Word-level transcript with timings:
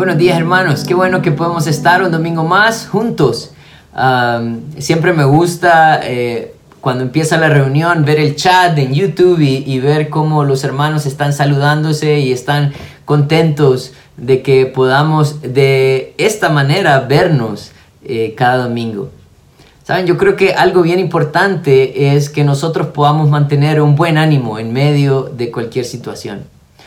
Buenos 0.00 0.16
días 0.16 0.38
hermanos, 0.38 0.84
qué 0.84 0.94
bueno 0.94 1.20
que 1.20 1.30
podemos 1.30 1.66
estar 1.66 2.02
un 2.02 2.10
domingo 2.10 2.42
más 2.42 2.88
juntos. 2.88 3.50
siempre 4.78 5.12
me 5.12 5.24
gusta 5.24 6.00
eh, 6.02 6.54
cuando 6.80 7.04
empieza 7.04 7.36
la 7.36 7.50
reunión 7.50 8.06
ver 8.06 8.18
el 8.18 8.34
chat 8.34 8.78
en 8.78 8.94
YouTube 8.94 9.40
y, 9.40 9.78
ver 9.78 10.08
cómo 10.08 10.44
los 10.44 10.64
hermanos 10.64 11.04
están 11.04 11.34
saludándose 11.34 12.18
y 12.18 12.32
están 12.32 12.72
contentos 13.04 13.92
de 14.16 14.40
que 14.40 14.64
podamos 14.64 15.42
de 15.42 16.14
esta 16.16 16.48
manera 16.48 17.00
vernos 17.00 17.72
eh, 18.02 18.34
cada 18.34 18.68
domingo. 18.68 19.10
Saben, 19.84 20.06
yo 20.06 20.16
creo 20.16 20.34
que 20.34 20.54
algo 20.54 20.80
bien 20.80 20.98
importante 20.98 22.16
es 22.16 22.30
que 22.30 22.42
nosotros 22.42 22.86
podamos 22.86 23.28
mantener 23.28 23.82
un 23.82 23.96
buen 23.96 24.16
ánimo 24.16 24.58
en 24.58 24.72
medio 24.72 25.24
de 25.24 25.50
cualquier 25.50 25.84
situación. 25.84 26.44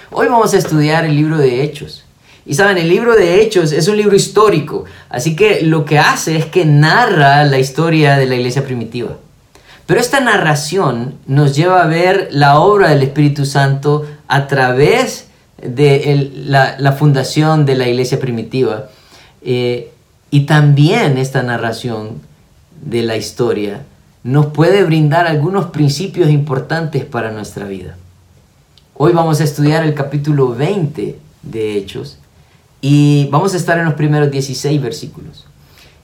Hoy 0.09 0.30
vamos 0.30 0.55
a 0.55 0.58
estudiar 0.58 1.05
el 1.05 1.16
libro 1.16 1.38
de 1.38 1.62
Hechos. 1.62 2.05
Y 2.46 2.56
saben, 2.56 2.78
el 2.78 2.90
libro 2.90 3.16
de 3.16 3.42
Hechos 3.42 3.72
es 3.72 3.88
un 3.88 3.96
libro 3.96 4.16
histórico, 4.16 4.84
así 5.10 5.36
que 5.36 5.62
lo 5.62 5.86
que 5.86 5.98
hace 5.98 6.36
es 6.36 6.46
que 6.46 6.66
narra 6.66 7.46
la 7.46 7.58
historia 7.58 8.18
de 8.18 8.26
la 8.26 8.36
iglesia 8.36 8.66
primitiva. 8.66 9.18
Pero 9.86 10.00
esta 10.00 10.20
narración 10.20 11.16
nos 11.26 11.56
lleva 11.56 11.84
a 11.84 11.88
ver 11.88 12.30
la 12.32 12.60
obra 12.60 12.90
del 12.90 13.04
Espíritu 13.04 13.46
Santo 13.46 14.06
a 14.28 14.48
través 14.48 15.28
de 15.62 16.32
la, 16.36 16.92
fundación 16.94 17.66
de 17.66 17.76
la 17.76 17.88
iglesia 17.88 18.20
primitiva. 18.20 18.90
Eh, 19.41 19.91
y 20.30 20.41
también 20.41 21.18
esta 21.18 21.44
narración 21.44 22.22
de 22.82 23.04
la 23.04 23.16
historia 23.16 23.84
nos 24.24 24.48
puede 24.48 24.84
brindar 24.84 25.28
algunos 25.28 25.66
principios 25.66 26.30
importantes 26.30 27.05
para 27.05 27.32
nuestra 27.32 27.66
vida. 27.68 27.98
Hoy 28.96 29.13
vamos 29.13 29.41
a 29.41 29.44
estudiar 29.44 29.84
el 29.84 29.94
capítulo 29.94 30.55
20 30.55 31.20
de 31.41 31.78
Hechos 31.78 32.20
y 32.85 33.29
vamos 33.31 33.53
a 33.53 33.57
estar 33.57 33.79
en 33.79 33.85
los 33.85 33.93
primeros 33.93 34.29
16 34.29 34.81
versículos. 34.81 35.45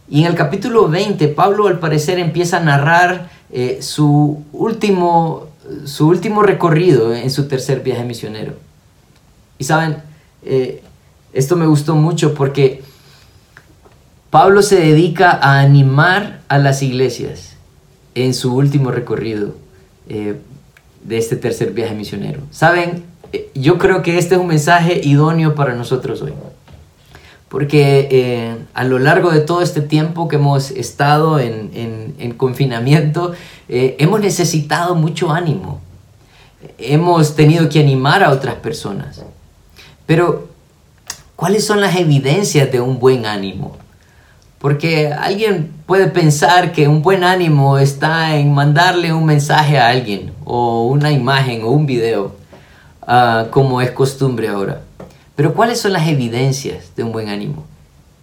Y 0.09 0.21
en 0.21 0.27
el 0.27 0.35
capítulo 0.35 0.87
20, 0.87 1.27
Pablo 1.27 1.67
al 1.67 1.77
parecer 1.77 2.19
empieza 2.19 2.55
a 2.55 2.59
narrar 2.61 3.29
eh, 3.51 3.79
su, 3.81 4.41
último, 4.53 5.47
su 5.83 6.07
último 6.07 6.41
recorrido 6.41 7.13
en 7.13 7.29
su 7.31 7.49
tercer 7.49 7.81
viaje 7.81 8.05
misionero. 8.05 8.53
Y 9.57 9.65
saben, 9.65 9.97
eh, 10.45 10.81
esto 11.33 11.57
me 11.57 11.67
gustó 11.67 11.95
mucho 11.95 12.33
porque 12.33 12.81
Pablo 14.29 14.61
se 14.61 14.79
dedica 14.79 15.31
a 15.31 15.59
animar 15.59 16.39
a 16.47 16.59
las 16.59 16.81
iglesias 16.81 17.57
en 18.15 18.33
su 18.33 18.55
último 18.55 18.89
recorrido 18.91 19.53
eh, 20.07 20.39
de 21.03 21.17
este 21.17 21.35
tercer 21.35 21.73
viaje 21.73 21.93
misionero. 21.93 22.39
Saben, 22.51 23.03
yo 23.53 23.77
creo 23.77 24.01
que 24.01 24.17
este 24.17 24.35
es 24.35 24.41
un 24.41 24.47
mensaje 24.47 25.01
idóneo 25.03 25.55
para 25.55 25.75
nosotros 25.75 26.21
hoy 26.21 26.31
porque 27.49 28.07
eh, 28.11 28.57
a 28.75 28.83
lo 28.83 28.99
largo 28.99 29.31
de 29.31 29.41
todo 29.41 29.61
este 29.61 29.81
tiempo 29.81 30.27
que 30.27 30.35
hemos 30.35 30.69
estado 30.71 31.39
en, 31.39 32.33
confinamiento, 32.37 33.33
eh, 33.67 33.95
hemos 33.99 34.21
necesitado 34.21 34.95
mucho 34.95 35.31
ánimo. 35.31 35.81
Hemos 36.77 37.35
tenido 37.35 37.67
que 37.67 37.79
animar 37.79 38.23
a 38.23 38.29
otras 38.29 38.55
personas. 38.55 39.23
Pero, 40.05 40.47
¿cuáles 41.35 41.65
son 41.65 41.81
las 41.81 41.95
evidencias 41.95 42.71
de 42.71 42.81
un 42.81 42.99
buen 42.99 43.25
ánimo? 43.25 43.75
Porque 44.59 45.11
alguien 45.11 45.71
puede 45.85 46.07
pensar 46.07 46.71
que 46.71 46.87
un 46.87 47.01
buen 47.01 47.23
ánimo 47.23 47.79
está 47.79 48.35
en 48.35 48.53
mandarle 48.53 49.11
un 49.11 49.25
mensaje 49.25 49.79
a 49.79 49.87
alguien, 49.87 50.33
o 50.45 50.87
una 50.87 51.11
imagen, 51.11 51.63
o 51.63 51.69
un 51.69 51.85
video, 51.85 52.35
ah, 53.07 53.47
como 53.49 53.81
es 53.81 53.91
costumbre 53.91 54.49
ahora. 54.49 54.81
Pero 55.39 55.53
¿cuáles 55.53 55.79
son 55.79 55.93
las 55.93 56.05
evidencias 56.09 56.93
de 56.97 57.03
un 57.05 57.13
buen 57.13 57.29
ánimo? 57.29 57.63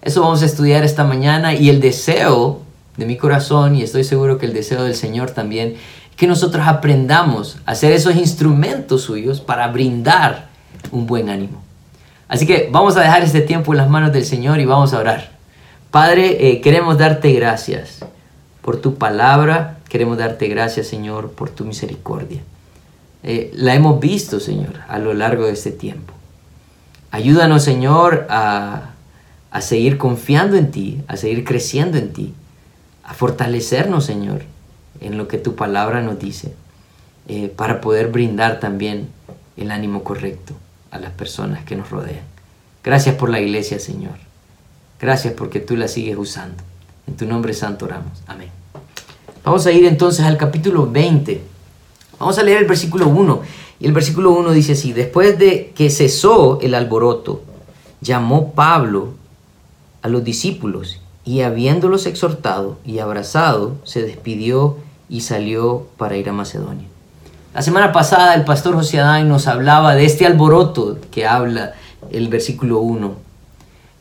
Eso 0.02 0.20
vamos 0.20 0.42
a 0.42 0.44
estudiar 0.44 0.84
esta 0.84 1.02
mañana 1.02 1.54
y 1.54 1.70
el 1.70 1.80
deseo 1.80 2.60
de 2.98 3.06
mi 3.06 3.16
corazón, 3.16 3.74
y 3.74 3.82
estoy 3.82 4.04
seguro 4.04 4.36
que 4.36 4.44
el 4.44 4.52
deseo 4.52 4.84
del 4.84 4.94
Señor 4.94 5.30
también, 5.30 5.76
que 6.14 6.26
nosotros 6.26 6.66
aprendamos 6.68 7.56
a 7.64 7.70
hacer 7.70 7.92
esos 7.92 8.16
instrumentos 8.16 9.00
suyos 9.00 9.40
para 9.40 9.66
brindar 9.68 10.48
un 10.92 11.06
buen 11.06 11.30
ánimo. 11.30 11.62
Así 12.28 12.46
que 12.46 12.68
vamos 12.70 12.98
a 12.98 13.00
dejar 13.00 13.22
este 13.22 13.40
tiempo 13.40 13.72
en 13.72 13.78
las 13.78 13.88
manos 13.88 14.12
del 14.12 14.26
Señor 14.26 14.60
y 14.60 14.66
vamos 14.66 14.92
a 14.92 14.98
orar. 14.98 15.30
Padre, 15.90 16.50
eh, 16.50 16.60
queremos 16.60 16.98
darte 16.98 17.32
gracias 17.32 18.04
por 18.60 18.76
tu 18.76 18.96
palabra, 18.96 19.78
queremos 19.88 20.18
darte 20.18 20.48
gracias, 20.48 20.86
Señor, 20.86 21.30
por 21.30 21.48
tu 21.48 21.64
misericordia. 21.64 22.42
Eh, 23.22 23.52
la 23.54 23.74
hemos 23.74 24.00
visto, 24.00 24.38
Señor, 24.38 24.80
a 24.86 24.98
lo 24.98 25.14
largo 25.14 25.46
de 25.46 25.52
este 25.52 25.70
tiempo. 25.70 26.12
Ayúdanos, 27.16 27.64
Señor, 27.64 28.26
a, 28.28 28.90
seguir 29.62 29.96
confiando 29.96 30.58
en 30.58 30.70
ti, 30.70 31.00
a 31.08 31.16
seguir 31.16 31.44
creciendo 31.44 31.96
en 31.96 32.12
ti, 32.12 32.34
a 33.04 33.14
fortalecernos, 33.14 34.04
Señor, 34.04 34.42
en 35.00 35.16
lo 35.16 35.26
que 35.26 35.38
tu 35.38 35.54
palabra 35.54 36.02
nos 36.02 36.18
dice, 36.18 36.54
eh, 37.26 37.48
para 37.48 37.80
poder 37.80 38.08
brindar 38.08 38.60
también 38.60 39.08
el 39.56 39.70
ánimo 39.70 40.04
correcto 40.04 40.52
a 40.90 40.98
las 40.98 41.10
personas 41.10 41.64
que 41.64 41.74
nos 41.74 41.88
rodean. 41.88 42.20
Gracias 42.84 43.14
por 43.14 43.30
la 43.30 43.40
iglesia, 43.40 43.78
Señor. 43.78 44.18
Gracias 45.00 45.32
porque 45.32 45.58
tú 45.58 45.74
la 45.74 45.88
sigues 45.88 46.18
usando. 46.18 46.62
En 47.06 47.16
tu 47.16 47.24
nombre 47.24 47.54
santo 47.54 47.86
oramos. 47.86 48.22
Amén. 48.26 48.50
Vamos 49.42 49.66
a 49.66 49.72
ir 49.72 49.86
entonces 49.86 50.26
al 50.26 50.36
capítulo 50.36 50.86
20. 50.86 51.40
Vamos 52.18 52.38
a 52.38 52.42
leer 52.42 52.58
el 52.58 52.68
versículo 52.68 53.08
1. 53.08 53.40
Y 53.78 53.86
el 53.86 53.92
versículo 53.92 54.30
1 54.30 54.52
dice 54.52 54.72
así, 54.72 54.92
después 54.92 55.38
de 55.38 55.72
que 55.74 55.90
cesó 55.90 56.60
el 56.60 56.74
alboroto, 56.74 57.42
llamó 58.00 58.52
Pablo 58.52 59.14
a 60.02 60.08
los 60.08 60.24
discípulos 60.24 61.00
y 61.24 61.42
habiéndolos 61.42 62.06
exhortado 62.06 62.78
y 62.84 63.00
abrazado, 63.00 63.74
se 63.84 64.02
despidió 64.02 64.76
y 65.08 65.22
salió 65.22 65.86
para 65.96 66.16
ir 66.16 66.28
a 66.28 66.32
Macedonia. 66.32 66.86
La 67.54 67.62
semana 67.62 67.92
pasada 67.92 68.34
el 68.34 68.44
pastor 68.44 68.74
José 68.74 69.00
Adán 69.00 69.28
nos 69.28 69.46
hablaba 69.46 69.94
de 69.94 70.04
este 70.04 70.26
alboroto 70.26 70.98
que 71.10 71.26
habla 71.26 71.74
el 72.10 72.28
versículo 72.28 72.80
1. 72.80 73.14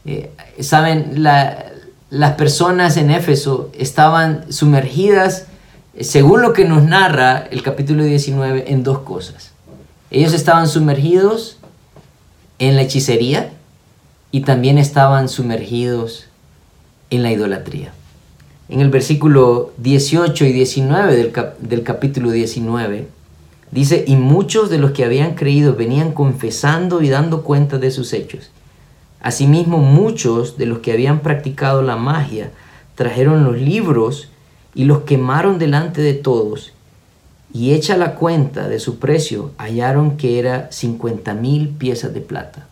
Eh, 0.06 0.32
Saben, 0.60 1.24
las 1.24 2.34
personas 2.34 2.98
en 2.98 3.12
Éfeso 3.12 3.72
estaban 3.78 4.52
sumergidas, 4.52 5.48
según 6.00 6.42
lo 6.42 6.54
que 6.54 6.66
nos 6.66 6.84
narra 6.84 7.48
el 7.50 7.64
capítulo 7.64 8.04
19, 8.04 8.72
en 8.72 8.84
dos 8.84 9.00
cosas. 9.00 9.55
Ellos 10.12 10.34
estaban 10.34 10.68
sumergidos 10.68 11.58
en 12.60 12.76
la 12.76 12.84
hechicería 12.84 13.52
y 14.32 14.42
también 14.42 14.78
estaban 14.78 15.30
sumergidos 15.30 16.28
en 17.10 17.24
la 17.24 17.32
idolatría. 17.32 17.92
En 18.70 18.82
el 18.82 18.90
versículo 18.90 19.74
18 19.78 20.46
y 20.46 20.52
19 20.52 21.16
del, 21.16 21.34
del 21.60 21.84
capítulo 21.84 22.32
19 22.32 23.08
dice, 23.72 24.06
y 24.08 24.16
muchos 24.16 24.70
de 24.70 24.78
los 24.78 24.92
que 24.92 25.06
habían 25.06 25.34
creído 25.34 25.76
venían 25.76 26.12
confesando 26.12 27.02
y 27.02 27.10
dando 27.10 27.42
cuenta 27.44 27.80
de 27.80 27.90
sus 27.90 28.14
hechos. 28.14 28.52
Asimismo, 29.22 29.80
muchos 29.80 30.58
de 30.58 30.68
los 30.68 30.80
que 30.80 30.92
habían 30.92 31.22
practicado 31.22 31.82
la 31.82 31.96
magia 31.96 32.52
trajeron 32.94 33.44
los 33.44 33.58
libros 33.58 34.30
y 34.76 34.84
los 34.84 35.02
quemaron 35.02 35.58
delante 35.58 36.02
de 36.02 36.14
todos 36.14 36.75
y 37.56 37.74
hecha 37.74 37.96
la 37.96 38.16
cuenta 38.16 38.68
de 38.68 38.82
su 38.82 39.00
precio, 39.00 39.54
hallaron 39.58 40.18
que 40.18 40.40
era 40.40 40.68
50 40.74 41.34
mil 41.36 41.70
piezas 41.70 42.14
de 42.14 42.20
plata. 42.20 42.66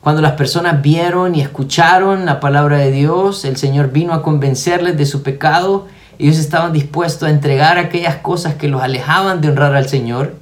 Cuando 0.00 0.20
las 0.20 0.32
personas 0.32 0.82
vieron 0.82 1.36
y 1.36 1.40
escucharon 1.40 2.26
la 2.26 2.40
palabra 2.40 2.78
de 2.78 2.90
Dios, 2.90 3.44
el 3.44 3.56
Señor 3.56 3.92
vino 3.92 4.12
a 4.12 4.24
convencerles 4.24 4.98
de 4.98 5.06
su 5.06 5.22
pecado. 5.22 5.86
Ellos 6.18 6.38
estaban 6.38 6.72
dispuestos 6.72 7.28
a 7.28 7.30
entregar 7.30 7.78
aquellas 7.78 8.16
cosas 8.16 8.56
que 8.56 8.66
los 8.66 8.82
alejaban 8.82 9.40
de 9.40 9.50
honrar 9.50 9.76
al 9.76 9.88
Señor. 9.88 10.34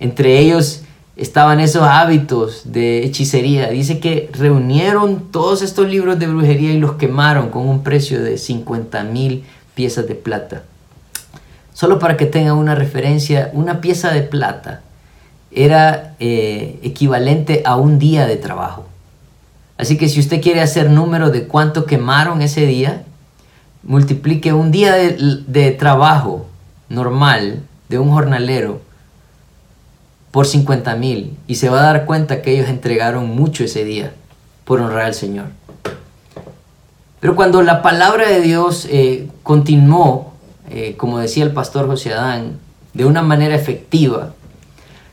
Entre 0.00 0.40
ellos 0.40 0.82
estaban 1.14 1.60
esos 1.60 1.84
hábitos 1.84 2.72
de 2.72 3.04
hechicería. 3.04 3.68
Dice 3.68 4.00
que 4.00 4.30
reunieron 4.32 5.30
todos 5.30 5.62
estos 5.62 5.88
libros 5.88 6.18
de 6.18 6.26
brujería 6.26 6.72
y 6.72 6.80
los 6.80 6.94
quemaron 6.94 7.50
con 7.50 7.68
un 7.68 7.84
precio 7.84 8.20
de 8.20 8.36
50 8.36 9.04
mil 9.04 9.44
piezas 9.76 10.08
de 10.08 10.16
plata. 10.16 10.64
Solo 11.74 11.98
para 11.98 12.16
que 12.16 12.24
tengan 12.24 12.56
una 12.56 12.74
referencia, 12.74 13.50
una 13.52 13.82
pieza 13.82 14.12
de 14.12 14.22
plata 14.22 14.80
era 15.50 16.14
eh, 16.18 16.78
equivalente 16.82 17.62
a 17.66 17.76
un 17.76 17.98
día 17.98 18.26
de 18.26 18.36
trabajo. 18.36 18.86
Así 19.76 19.98
que 19.98 20.08
si 20.08 20.20
usted 20.20 20.40
quiere 20.40 20.60
hacer 20.60 20.88
número 20.88 21.30
de 21.30 21.46
cuánto 21.46 21.84
quemaron 21.84 22.42
ese 22.42 22.64
día, 22.64 23.02
multiplique 23.82 24.52
un 24.52 24.70
día 24.70 24.94
de, 24.94 25.70
trabajo 25.72 26.46
normal 26.88 27.60
de 27.88 27.98
un 27.98 28.10
jornalero 28.10 28.80
por 30.30 30.46
50 30.46 30.94
mil 30.94 31.36
y 31.46 31.56
se 31.56 31.68
va 31.68 31.80
a 31.80 31.92
dar 31.92 32.06
cuenta 32.06 32.40
que 32.40 32.52
ellos 32.52 32.68
entregaron 32.68 33.28
mucho 33.28 33.64
ese 33.64 33.84
día 33.84 34.12
por 34.64 34.80
honrar 34.80 35.06
al 35.06 35.14
Señor. 35.14 35.46
Pero 37.20 37.34
cuando 37.34 37.62
la 37.62 37.82
palabra 37.82 38.28
de 38.28 38.40
Dios 38.40 38.86
eh, 38.90 39.28
continuó 39.42 40.33
eh, 40.76 40.96
como 40.96 41.20
decía 41.20 41.44
el 41.44 41.52
pastor 41.52 41.86
José 41.86 42.12
Adán, 42.12 42.58
de 42.94 43.04
una 43.04 43.22
manera 43.22 43.54
efectiva, 43.54 44.34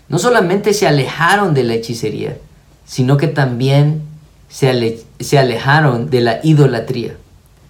no 0.10 0.18
solamente 0.18 0.74
se 0.74 0.88
alejaron 0.88 1.54
de 1.54 1.63
la 1.63 1.75
hechicería, 1.75 2.40
sino 2.84 3.18
que 3.18 3.28
también 3.28 4.02
se, 4.50 5.04
se 5.19 5.38
alejaron 5.38 6.10
de 6.10 6.22
la 6.22 6.40
idolatría. 6.42 7.13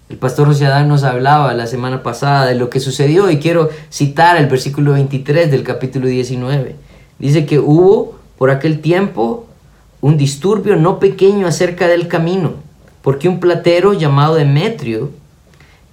El 0.08 0.16
pastor 0.16 0.46
José 0.46 0.64
Adán 0.64 0.88
nos 0.88 1.04
hablaba 1.04 1.52
la 1.52 1.66
semana 1.66 2.02
pasada 2.02 2.46
de 2.46 2.54
lo 2.54 2.70
que 2.70 2.80
sucedió 2.80 3.30
y 3.30 3.38
quiero 3.38 3.68
citar 3.90 4.38
el 4.38 4.46
versículo 4.46 4.92
23 4.92 5.50
del 5.50 5.62
capítulo 5.62 6.06
19. 6.06 6.76
Dice 7.18 7.44
que 7.44 7.58
hubo 7.58 8.18
por 8.38 8.50
aquel 8.50 8.80
tiempo 8.80 9.46
un 10.00 10.16
disturbio 10.16 10.76
no 10.76 10.98
pequeño 10.98 11.46
acerca 11.46 11.88
del 11.88 12.08
camino, 12.08 12.54
porque 13.02 13.28
un 13.28 13.38
platero 13.38 13.92
llamado 13.92 14.36
Demetrio, 14.36 15.10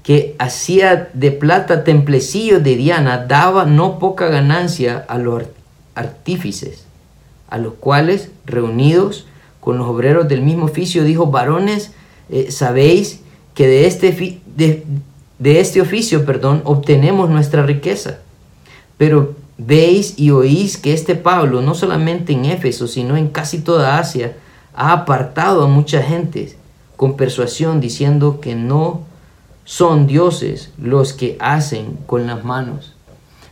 que 0.04 0.36
hacía 0.40 1.10
de 1.14 1.32
plata 1.32 1.84
templecillos 1.84 2.64
de 2.64 2.76
Diana, 2.76 3.26
daba 3.28 3.66
no 3.66 4.00
poca 4.00 4.28
ganancia 4.28 5.06
a 5.08 5.18
los 5.18 5.44
artífices, 5.96 6.86
a 7.50 7.58
los 7.58 7.74
cuales, 7.74 8.32
reunidos 8.46 9.26
con 9.60 9.78
los 9.78 9.88
obreros 9.88 10.28
del 10.28 10.42
mismo 10.42 10.66
oficio, 10.66 11.04
dijo, 11.04 11.28
varones, 11.28 11.92
eh, 12.30 12.52
sabéis 12.52 13.22
que 13.54 13.68
de 13.68 13.88
este, 13.88 14.40
de, 14.56 15.60
este 15.60 15.82
oficio 15.82 16.26
perdón, 16.26 16.62
obtenemos 16.64 17.30
nuestra 17.30 17.64
riqueza. 17.64 18.20
Pero 18.98 19.36
veis 19.58 20.14
y 20.18 20.32
oís 20.32 20.78
que 20.78 20.94
este 20.94 21.16
Pablo, 21.16 21.62
no 21.62 21.76
solamente 21.76 22.34
en 22.34 22.46
Éfeso, 22.46 22.88
sino 22.88 23.18
en 23.18 23.30
casi 23.30 23.60
toda 23.60 24.00
Asia, 24.00 24.38
ha 24.74 24.94
apartado 24.94 25.64
a 25.64 25.68
mucha 25.68 26.02
gente 26.02 26.56
con 26.96 27.18
persuasión, 27.18 27.82
diciendo 27.82 28.40
que 28.40 28.56
no 28.56 29.02
son 29.66 30.08
dioses 30.08 30.72
los 30.78 31.14
que 31.14 31.38
hacen 31.40 31.98
con 32.08 32.28
las 32.28 32.44
manos. 32.44 32.94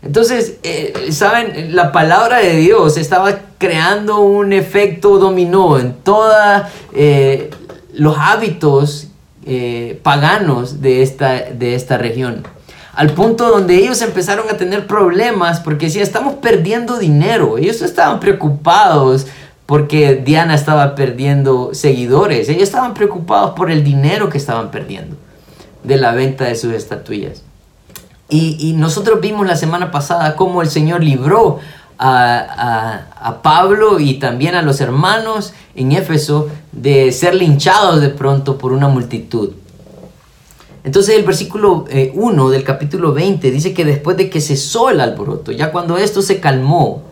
Entonces, 0.02 0.58
eh, 0.64 1.10
saben, 1.12 1.76
la 1.76 1.92
palabra 1.92 2.38
de 2.38 2.56
Dios 2.58 2.98
estaba 2.98 3.40
creando 3.58 4.20
un 4.20 4.54
efecto 4.54 5.18
dominó 5.18 5.80
en 5.80 5.94
todos 5.94 6.36
eh, 6.94 7.50
los 7.94 8.16
hábitos 8.18 9.08
eh, 9.46 10.00
paganos 10.04 10.82
de 10.82 11.02
esta, 11.02 11.42
de 11.52 11.76
esta 11.76 11.98
región. 11.98 12.44
Al 12.94 13.12
punto 13.12 13.50
donde 13.50 13.76
ellos 13.76 14.02
empezaron 14.02 14.50
a 14.50 14.58
tener 14.58 14.88
problemas 14.88 15.60
porque 15.60 15.90
si 15.90 16.00
estamos 16.00 16.36
perdiendo 16.36 16.98
dinero, 16.98 17.58
ellos 17.58 17.82
estaban 17.82 18.20
preocupados 18.20 19.28
porque 19.66 20.16
Diana 20.16 20.56
estaba 20.56 20.96
perdiendo 20.96 21.72
seguidores, 21.74 22.50
ellos 22.50 22.64
estaban 22.64 22.94
preocupados 22.94 23.52
por 23.52 23.70
el 23.70 23.84
dinero 23.84 24.30
que 24.30 24.38
estaban 24.38 24.72
perdiendo 24.72 25.18
de 25.84 25.98
la 25.98 26.14
venta 26.14 26.46
de 26.46 26.56
sus 26.56 26.74
estatuillas. 26.74 27.44
Y, 28.30 28.74
nosotros 28.74 29.22
vimos 29.22 29.48
la 29.48 29.56
semana 29.56 29.90
pasada 29.90 30.36
cómo 30.36 30.62
el 30.62 30.70
Señor 30.70 31.02
libró 31.02 31.60
a, 31.98 33.40
Pablo 33.42 34.00
y 34.00 34.16
también 34.16 34.56
a 34.56 34.62
los 34.62 34.82
hermanos 34.82 35.54
en 35.76 35.94
Éfeso 35.94 36.50
de 36.72 37.12
ser 37.12 37.36
linchados 37.36 38.02
de 38.02 38.10
pronto 38.10 38.58
por 38.58 38.74
una 38.74 38.90
multitud. 38.90 39.52
Entonces 40.84 41.16
el 41.16 41.24
versículo 41.24 41.86
1 42.14 42.50
eh, 42.50 42.52
del 42.52 42.64
capítulo 42.64 43.14
20 43.14 43.52
dice 43.52 43.74
que 43.74 43.86
después 43.86 44.18
de 44.18 44.30
que 44.30 44.42
cesó 44.42 44.90
el 44.90 45.02
alboroto, 45.02 45.52
ya 45.52 45.72
cuando 45.72 45.98
esto 45.98 46.22
se 46.22 46.40
calmó, 46.40 47.04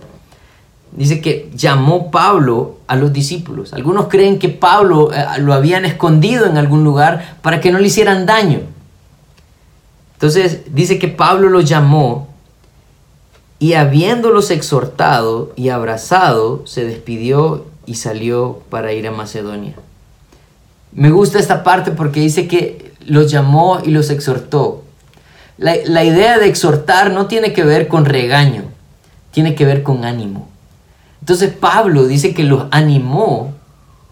dice 0.92 1.22
que 1.22 1.50
llamó 1.54 2.12
Pablo 2.12 2.75
a 2.88 2.96
los 2.96 3.12
discípulos. 3.14 3.74
Algunos 3.74 4.08
creen 4.08 4.40
que 4.40 4.50
Pablo 4.50 5.12
eh, 5.12 5.26
lo 5.40 5.54
habían 5.54 5.86
escondido 5.86 6.46
en 6.46 6.58
algún 6.58 6.84
lugar 6.84 7.38
para 7.42 7.60
que 7.60 7.72
no 7.72 7.80
le 7.80 7.88
hicieran 7.88 8.26
daño. 8.26 8.62
Entonces 10.14 10.62
dice 10.74 10.98
que 11.00 11.08
Pablo 11.08 11.50
los 11.50 11.66
llamó 11.66 12.30
y 13.60 13.74
habiéndolos 13.74 14.52
exhortado 14.52 15.54
y 15.56 15.70
abrazado, 15.70 16.66
se 16.66 16.86
despidió 16.86 17.66
y 17.86 17.96
salió 17.96 18.62
para 18.70 18.94
ir 18.94 19.08
a 19.08 19.12
Macedonia. 19.12 19.76
Me 20.92 21.10
gusta 21.12 21.40
esta 21.40 21.64
parte 21.64 21.92
porque 21.92 22.20
dice 22.20 22.48
que 22.48 22.94
los 23.06 23.32
llamó 23.32 23.80
y 23.84 23.92
los 23.92 24.10
exhortó. 24.10 24.84
La, 25.58 25.76
la, 25.86 26.04
idea 26.04 26.38
de 26.38 26.48
exhortar 26.48 27.12
no 27.12 27.28
tiene 27.28 27.54
que 27.54 27.64
ver 27.64 27.88
con 27.88 28.06
regaño, 28.06 28.64
tiene 29.32 29.56
que 29.56 29.66
ver 29.66 29.84
con 29.84 30.04
ánimo. 30.04 30.50
Entonces 31.26 31.52
Pablo 31.54 32.06
dice 32.06 32.36
que 32.36 32.44
los 32.44 32.66
animó 32.70 33.56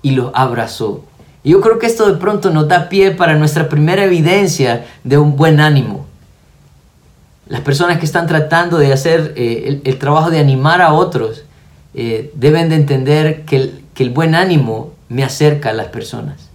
y 0.01 0.15
los 0.15 0.31
abrazó. 0.33 1.05
Y 1.43 1.51
yo 1.51 1.61
creo 1.61 1.77
que 1.77 1.85
esto 1.85 2.11
de 2.11 2.17
pronto 2.17 2.49
nos 2.49 2.67
da 2.67 2.89
pie 2.89 3.11
para 3.11 3.35
nuestra 3.35 3.69
primera 3.69 4.03
evidencia 4.03 4.87
de 5.03 5.19
un 5.19 5.37
buen 5.37 5.59
ánimo. 5.59 6.07
Las 7.47 7.61
personas 7.61 7.99
que 7.99 8.05
están 8.05 8.25
tratando 8.25 8.79
de 8.79 8.91
hacer 8.91 9.33
eh, 9.35 9.79
el, 9.83 9.99
trabajo 9.99 10.31
de 10.31 10.39
animar 10.39 10.81
a 10.81 10.93
otros 10.93 11.43
eh, 11.93 12.31
deben 12.33 12.69
de 12.69 12.77
entender 12.77 13.43
que 13.45 13.57
el, 13.57 13.83
que 13.93 14.01
el 14.01 14.09
buen 14.09 14.33
ánimo 14.33 14.93
me 15.07 15.23
acerca 15.23 15.69
a 15.69 15.73
las 15.73 15.89
personas. 15.89 16.49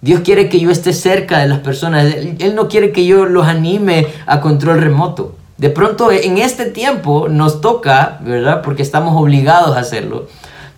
Dios 0.00 0.22
quiere 0.22 0.48
que 0.48 0.58
yo 0.58 0.72
esté 0.72 0.92
cerca 0.92 1.38
de 1.38 1.46
las 1.46 1.60
personas. 1.60 2.12
Él 2.40 2.56
no 2.56 2.66
quiere 2.66 2.90
que 2.90 3.06
yo 3.06 3.26
los 3.26 3.46
anime 3.46 4.08
a 4.26 4.40
control 4.40 4.80
remoto. 4.80 5.36
De 5.56 5.70
pronto 5.70 6.10
en 6.10 6.38
este 6.38 6.66
tiempo 6.66 7.28
nos 7.28 7.60
toca, 7.60 8.18
¿verdad? 8.22 8.62
Porque 8.62 8.82
estamos 8.82 9.14
obligados 9.20 9.76
a 9.76 9.80
hacerlo. 9.80 10.28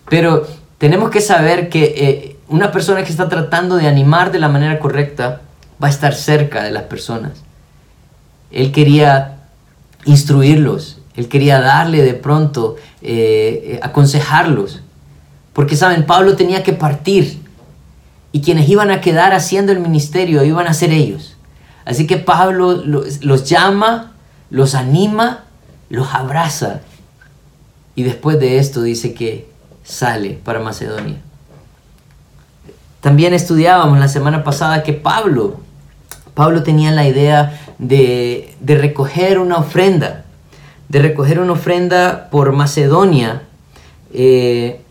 Pero 0.09 0.45
tenemos 0.77 1.09
que 1.09 1.21
saber 1.21 1.69
que 1.69 1.83
eh, 1.97 2.35
una 2.47 2.71
persona 2.71 3.03
que 3.03 3.09
está 3.09 3.27
tratando 3.27 3.77
de 3.77 3.87
animar 3.87 4.31
de 4.31 4.39
la 4.39 4.49
manera 4.49 4.79
correcta 4.79 5.41
va 5.81 5.87
a 5.87 5.91
estar 5.91 6.13
cerca 6.13 6.63
de 6.63 6.71
las 6.71 6.83
personas. 6.83 7.43
Él 8.51 8.71
quería 8.71 9.37
instruirlos, 10.05 10.99
él 11.15 11.27
quería 11.27 11.59
darle 11.59 12.03
de 12.03 12.13
pronto, 12.13 12.75
eh, 13.01 13.73
eh, 13.73 13.79
aconsejarlos. 13.81 14.81
Porque 15.53 15.75
saben, 15.75 16.05
Pablo 16.05 16.35
tenía 16.35 16.63
que 16.63 16.73
partir 16.73 17.41
y 18.31 18.41
quienes 18.41 18.69
iban 18.69 18.91
a 18.91 19.01
quedar 19.01 19.33
haciendo 19.33 19.71
el 19.71 19.79
ministerio 19.79 20.43
iban 20.43 20.67
a 20.67 20.73
ser 20.73 20.91
ellos. 20.91 21.35
Así 21.85 22.05
que 22.05 22.17
Pablo 22.17 22.83
los 22.85 23.45
llama, 23.45 24.13
los 24.49 24.75
anima, 24.75 25.43
los 25.89 26.13
abraza 26.13 26.81
y 27.95 28.03
después 28.03 28.39
de 28.39 28.59
esto 28.59 28.81
dice 28.81 29.13
que 29.13 29.49
sale 29.83 30.39
para 30.43 30.59
Macedonia. 30.59 31.17
También 33.01 33.33
estudiábamos 33.33 33.99
la 33.99 34.07
semana 34.07 34.43
pasada 34.43 34.83
que 34.83 34.93
Pablo, 34.93 35.59
Pablo 36.33 36.61
tenía 36.61 36.91
la 36.91 37.07
idea 37.07 37.59
de, 37.79 38.55
recoger 38.63 39.39
una 39.39 39.57
ofrenda, 39.57 40.25
de 40.89 40.99
recoger 40.99 41.39
una 41.39 41.53
ofrenda 41.53 42.29
por 42.29 42.51
Macedonia 42.51 43.41
eh, 44.13 44.81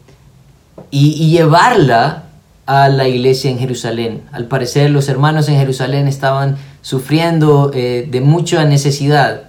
y, 0.91 1.31
llevarla 1.31 2.25
a 2.67 2.89
la 2.89 3.07
iglesia 3.07 3.51
en 3.51 3.59
Jerusalén. 3.59 4.23
Al 4.33 4.47
parecer 4.47 4.91
los 4.91 5.09
hermanos 5.09 5.49
en 5.49 5.57
Jerusalén 5.57 6.09
estaban 6.09 6.57
sufriendo 6.83 7.71
eh, 7.75 8.09
de 8.11 8.21
mucha 8.21 8.65
necesidad 8.65 9.43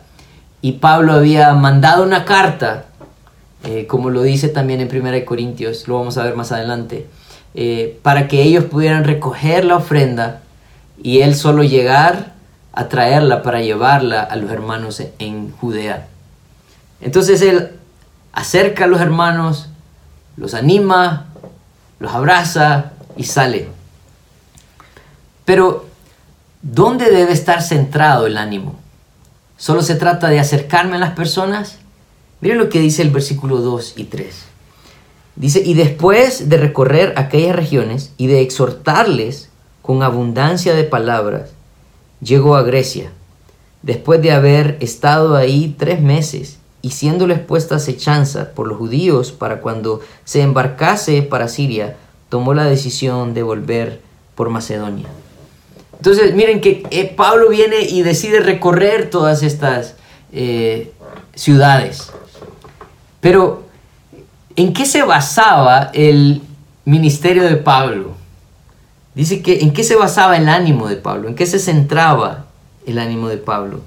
y 0.62 0.74
Pablo 0.74 1.14
había 1.14 1.54
mandado 1.54 2.04
una 2.04 2.26
carta, 2.26 2.86
eh, 3.64 3.88
como 3.88 4.10
lo 4.10 4.24
dice 4.24 4.50
también 4.50 4.82
en 4.82 4.96
1 4.96 5.26
Corintios, 5.26 5.88
lo 5.88 6.00
vamos 6.00 6.18
a 6.18 6.24
ver 6.24 6.36
más 6.36 6.52
adelante, 6.52 7.08
para 8.04 8.28
que 8.28 8.44
ellos 8.44 8.66
pudieran 8.66 9.04
recoger 9.04 9.66
la 9.66 9.78
ofrenda 9.78 10.42
y 11.02 11.22
él 11.22 11.34
solo 11.34 11.64
llegar 11.64 12.34
a 12.72 12.88
traerla 12.88 13.42
para 13.42 13.62
llevarla 13.62 14.22
a 14.22 14.36
los 14.36 14.52
hermanos 14.52 15.02
en 15.18 15.52
Judea. 15.54 16.08
Entonces 17.02 17.42
él 17.42 17.72
acerca 18.34 18.84
a 18.84 18.88
los 18.88 19.02
hermanos, 19.02 19.70
los 20.36 20.54
anima, 20.54 21.26
los 22.00 22.14
abraza 22.14 22.92
y 23.16 23.24
sale. 23.24 23.68
Pero, 25.44 25.88
¿dónde 26.62 27.10
debe 27.10 27.32
estar 27.32 27.64
centrado 27.64 28.28
el 28.28 28.38
ánimo? 28.38 28.80
¿Solo 29.58 29.82
se 29.82 29.96
trata 29.96 30.30
de 30.30 30.40
acercarme 30.40 30.98
a 30.98 31.00
las 31.00 31.14
personas? 31.14 31.80
Miren 32.42 32.60
lo 32.60 32.70
que 32.70 32.80
dice 32.80 33.02
el 33.02 33.10
versículo 33.10 33.58
2 33.58 33.96
y 33.98 34.04
3. 34.04 34.46
Dice, 35.36 35.64
y 35.66 35.74
después 35.74 36.48
de 36.48 36.58
recorrer 36.58 37.14
aquellas 37.18 37.56
regiones 37.56 38.14
y 38.18 38.28
de 38.28 38.42
exhortarles 38.42 39.50
con 39.82 40.04
abundancia 40.04 40.76
de 40.76 40.84
palabras, 40.84 41.50
llegó 42.22 42.56
a 42.56 42.62
Grecia, 42.62 43.12
después 43.82 44.22
de 44.22 44.32
haber 44.32 44.78
estado 44.80 45.36
ahí 45.36 45.76
tres 45.78 46.02
meses 46.02 46.58
y 46.84 46.92
siéndoles 46.92 47.40
puesta 47.40 47.76
acechanza 47.76 48.52
por 48.52 48.68
los 48.68 48.78
judíos 48.78 49.32
para 49.32 49.62
cuando 49.62 50.02
se 50.24 50.42
embarcase 50.42 51.24
para 51.24 51.48
Siria, 51.48 51.98
tomó 52.30 52.54
la 52.54 52.66
decisión 52.66 53.34
de 53.34 53.42
volver 53.42 54.02
por 54.36 54.50
Macedonia. 54.50 55.08
Entonces, 55.98 56.34
miren 56.34 56.62
que 56.62 56.84
eh, 56.92 57.14
Pablo 57.16 57.50
viene 57.50 57.82
y 57.82 58.04
decide 58.04 58.40
recorrer 58.40 59.10
todas 59.10 59.44
estas 59.44 59.96
eh, 60.32 60.92
ciudades. 61.36 62.12
Pero, 63.20 63.64
¿en 64.56 64.74
qué 64.74 64.86
se 64.86 65.04
basaba 65.04 65.92
el 65.94 66.42
ministerio 66.86 67.44
de 67.44 67.58
Pablo? 67.58 68.16
Dice 69.16 69.42
que 69.42 69.62
en 69.62 69.74
qué 69.74 69.84
se 69.84 69.96
basaba 69.96 70.38
el 70.38 70.48
ánimo 70.48 70.88
de 70.88 70.98
Pablo, 70.98 71.28
en 71.28 71.36
qué 71.36 71.48
se 71.48 71.58
centraba 71.58 72.46
el 72.86 73.00
ánimo 73.00 73.28
de 73.28 73.38
Pablo. 73.38 73.82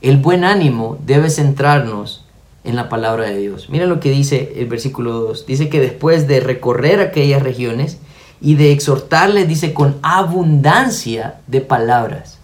El 0.00 0.16
buen 0.16 0.44
ánimo 0.44 0.98
debe 1.04 1.28
centrarnos 1.28 2.24
en 2.64 2.76
la 2.76 2.88
palabra 2.88 3.26
de 3.26 3.36
Dios. 3.36 3.68
Mira 3.68 3.84
lo 3.84 4.00
que 4.00 4.10
dice 4.10 4.54
el 4.56 4.66
versículo 4.66 5.12
2. 5.12 5.44
Dice 5.44 5.68
que 5.68 5.80
después 5.80 6.26
de 6.26 6.40
recorrer 6.40 7.00
aquellas 7.00 7.42
regiones 7.42 7.98
y 8.40 8.54
de 8.54 8.72
exhortarles, 8.72 9.48
dice, 9.48 9.74
con 9.74 9.96
abundancia 10.02 11.40
de 11.46 11.60
palabras. 11.60 12.38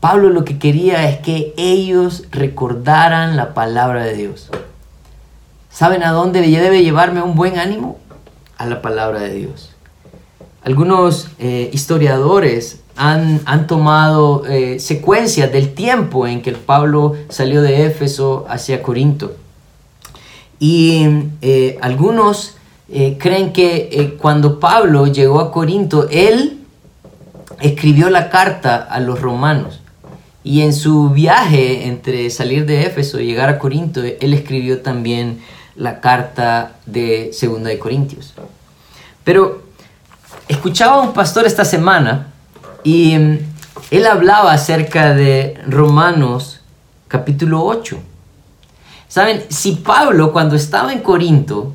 Pablo 0.00 0.30
lo 0.30 0.44
que 0.44 0.58
quería 0.58 1.08
es 1.08 1.18
que 1.18 1.52
ellos 1.56 2.24
recordaran 2.30 3.36
la 3.36 3.54
palabra 3.54 4.04
de 4.04 4.14
Dios. 4.14 4.50
¿Saben 5.70 6.04
a 6.04 6.12
dónde 6.12 6.40
debe 6.40 6.82
llevarme 6.82 7.22
un 7.22 7.34
buen 7.34 7.58
ánimo? 7.58 7.98
A 8.56 8.66
la 8.66 8.80
palabra 8.80 9.20
de 9.20 9.34
Dios. 9.34 9.74
Algunos 10.62 11.28
eh, 11.38 11.70
historiadores 11.72 12.80
han, 12.96 13.66
tomado 13.66 14.44
eh, 14.46 14.80
secuencias 14.80 15.52
del 15.52 15.72
tiempo 15.72 16.26
en 16.26 16.42
que 16.42 16.52
Pablo 16.52 17.14
salió 17.28 17.62
de 17.62 17.86
Éfeso 17.86 18.44
hacia 18.48 18.82
Corinto. 18.82 19.36
Y 20.58 21.06
eh, 21.42 21.78
algunos 21.80 22.57
creen 23.18 23.52
que 23.52 24.16
cuando 24.20 24.58
Pablo 24.60 25.06
llegó 25.06 25.40
a 25.40 25.52
Corinto, 25.52 26.08
él 26.10 26.58
escribió 27.60 28.10
la 28.10 28.30
carta 28.30 28.76
a 28.76 29.00
los 29.00 29.20
romanos. 29.20 29.80
Y 30.44 30.62
en 30.62 30.72
su 30.72 31.10
viaje 31.10 31.86
entre 31.86 32.30
salir 32.30 32.64
de 32.64 32.86
Éfeso 32.86 33.20
y 33.20 33.26
llegar 33.26 33.48
a 33.48 33.58
Corinto, 33.58 34.02
él 34.02 34.32
escribió 34.32 34.80
también 34.80 35.40
la 35.76 36.00
carta 36.00 36.72
de 36.86 37.30
Segunda 37.32 37.70
de 37.70 37.78
Corintios. 37.78 38.34
Pero 39.24 39.62
escuchaba 40.48 40.94
a 40.94 41.00
un 41.00 41.12
pastor 41.12 41.46
esta 41.46 41.64
semana 41.64 42.28
y 42.82 43.16
mm, 43.16 43.38
él 43.90 44.06
hablaba 44.06 44.52
acerca 44.52 45.14
de 45.14 45.58
Romanos 45.66 46.60
capítulo 47.08 47.64
8. 47.64 47.98
Saben, 49.08 49.44
si 49.48 49.72
Pablo 49.72 50.32
cuando 50.32 50.56
estaba 50.56 50.92
en 50.92 51.00
Corinto 51.00 51.74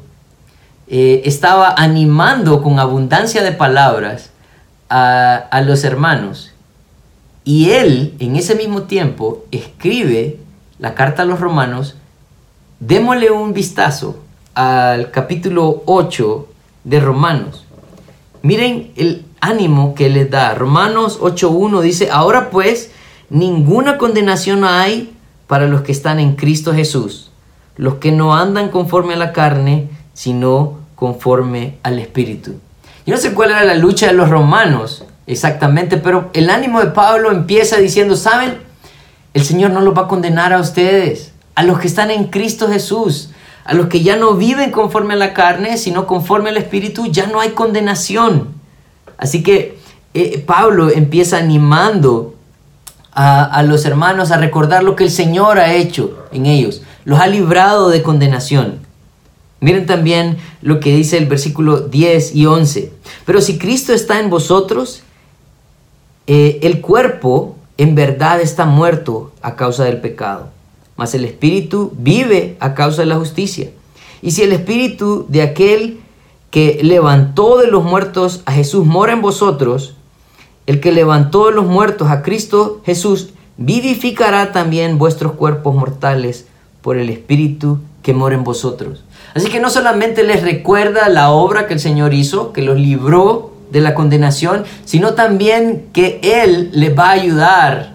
eh, 0.88 1.22
estaba 1.26 1.74
animando 1.78 2.62
con 2.62 2.80
abundancia 2.80 3.44
de 3.44 3.52
palabras 3.52 4.32
a, 4.90 5.36
a 5.36 5.62
los 5.62 5.84
hermanos, 5.84 6.52
y 7.46 7.72
él 7.72 8.14
en 8.20 8.36
ese 8.36 8.56
mismo 8.56 8.84
tiempo 8.84 9.46
escribe 9.52 10.40
la 10.80 10.96
carta 10.96 11.24
a 11.24 11.26
los 11.26 11.40
romanos, 11.40 11.96
démosle 12.80 13.32
un 13.32 13.54
vistazo 13.54 14.20
al 14.56 15.12
capítulo 15.12 15.84
8 15.86 16.48
de 16.84 17.00
Romanos. 17.00 17.66
Miren 18.42 18.92
el 18.96 19.26
ánimo 19.40 19.96
que 19.96 20.10
les 20.10 20.30
da. 20.30 20.54
Romanos 20.56 21.20
8.1 21.20 21.82
dice, 21.82 22.10
ahora 22.12 22.50
pues, 22.50 22.92
ninguna 23.30 23.98
condenación 23.98 24.64
hay 24.64 25.14
para 25.48 25.68
los 25.68 25.82
que 25.82 25.92
están 25.92 26.20
en 26.20 26.36
Cristo 26.36 26.74
Jesús, 26.74 27.32
los 27.76 27.96
que 27.96 28.12
no 28.12 28.36
andan 28.36 28.70
conforme 28.70 29.14
a 29.14 29.18
la 29.18 29.34
carne, 29.34 29.90
sino 30.14 30.80
conforme 30.96 31.78
al 31.84 32.00
Espíritu. 32.00 32.56
Yo 33.06 33.16
no 33.16 33.20
sé 33.20 33.34
cuál 33.34 33.52
era 33.52 33.64
la 33.64 33.76
lucha 33.76 34.08
de 34.08 34.14
los 34.14 34.30
romanos 34.30 35.04
exactamente, 35.28 35.98
pero 35.98 36.30
el 36.34 36.50
ánimo 36.50 36.80
de 36.80 36.88
Pablo 36.88 37.32
empieza 37.32 37.78
diciendo, 37.78 38.16
¿saben? 38.16 38.58
El 39.34 39.44
Señor 39.44 39.72
no 39.72 39.82
los 39.82 39.98
va 39.98 40.04
a 40.04 40.08
condenar 40.08 40.54
a 40.54 40.60
ustedes, 40.60 41.34
a 41.56 41.64
los 41.64 41.80
que 41.80 41.88
están 41.88 42.12
en 42.12 42.26
Cristo 42.26 42.68
Jesús, 42.68 43.32
a 43.66 43.74
los 43.74 43.88
que 43.88 44.02
ya 44.02 44.16
no 44.16 44.36
viven 44.36 44.72
conforme 44.72 45.14
a 45.14 45.18
la 45.18 45.34
carne, 45.34 45.78
sino 45.78 46.06
conforme 46.08 46.50
al 46.50 46.58
Espíritu, 46.58 47.08
ya 47.08 47.28
no 47.28 47.40
hay 47.40 47.50
condenación. 47.50 48.50
Así 49.18 49.44
que 49.44 49.78
eh, 50.14 50.44
Pablo 50.46 50.90
empieza 50.90 51.38
animando 51.38 52.36
a, 53.12 53.44
a 53.44 53.64
los 53.64 53.86
hermanos 53.86 54.32
a 54.32 54.38
recordar 54.38 54.84
lo 54.84 54.96
que 54.96 55.06
el 55.06 55.12
Señor 55.12 55.60
ha 55.60 55.74
hecho 55.74 56.26
en 56.32 56.46
ellos, 56.46 56.82
los 57.06 57.20
ha 57.20 57.28
librado 57.28 57.90
de 57.90 58.04
condenación. 58.04 58.80
Miren 59.64 59.86
también 59.86 60.40
lo 60.62 60.82
que 60.82 60.94
dice 60.94 61.18
el 61.18 61.26
versículo 61.26 61.80
10 61.80 62.36
y 62.36 62.48
11. 62.48 62.92
Pero 63.24 63.40
si 63.40 63.58
Cristo 63.58 63.94
está 63.94 64.20
en 64.20 64.30
vosotros, 64.30 65.04
eh, 66.28 66.60
el 66.64 66.82
cuerpo 66.82 67.56
en 67.78 67.96
verdad 67.96 68.42
está 68.42 68.66
muerto 68.66 69.32
a 69.42 69.56
causa 69.56 69.86
del 69.86 70.02
pecado, 70.02 70.50
mas 70.98 71.16
el 71.16 71.24
espíritu 71.24 71.94
vive 71.98 72.58
a 72.60 72.74
causa 72.74 73.04
de 73.04 73.06
la 73.06 73.16
justicia. 73.16 73.70
Y 74.22 74.32
si 74.32 74.42
el 74.42 74.52
espíritu 74.52 75.28
de 75.30 75.44
aquel 75.44 76.02
que 76.52 76.82
levantó 76.84 77.58
de 77.58 77.68
los 77.68 77.86
muertos 77.86 78.42
a 78.46 78.52
Jesús 78.52 78.86
mora 78.86 79.14
en 79.14 79.22
vosotros, 79.22 79.96
el 80.68 80.82
que 80.82 80.92
levantó 80.92 81.46
de 81.46 81.54
los 81.54 81.66
muertos 81.66 82.10
a 82.10 82.22
Cristo 82.22 82.82
Jesús 82.86 83.30
vivificará 83.56 84.52
también 84.52 84.98
vuestros 84.98 85.32
cuerpos 85.32 85.74
mortales 85.74 86.48
por 86.82 86.98
el 86.98 87.10
espíritu 87.10 87.80
que 88.02 88.14
mora 88.14 88.36
en 88.36 88.44
vosotros. 88.44 89.06
Así 89.34 89.50
que 89.50 89.60
no 89.60 89.70
solamente 89.70 90.24
les 90.24 90.42
recuerda 90.42 91.10
la 91.10 91.32
obra 91.32 91.68
que 91.68 91.74
el 91.74 91.80
Señor 91.80 92.14
hizo, 92.14 92.54
que 92.54 92.62
los 92.62 92.78
libró 92.78 93.54
de 93.72 93.82
la 93.82 93.96
condenación, 93.96 94.64
sino 94.86 95.16
también 95.16 95.88
que 95.94 96.20
Él 96.22 96.70
les 96.74 96.98
va 96.98 97.10
a 97.10 97.12
ayudar 97.12 97.94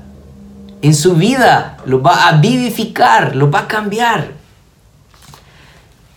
en 0.83 0.95
su 0.95 1.15
vida, 1.15 1.79
los 1.87 2.05
va 2.05 2.29
a 2.29 2.41
vivificar, 2.41 3.37
los 3.37 3.53
va 3.53 3.61
a 3.61 3.69
cambiar. 3.69 4.33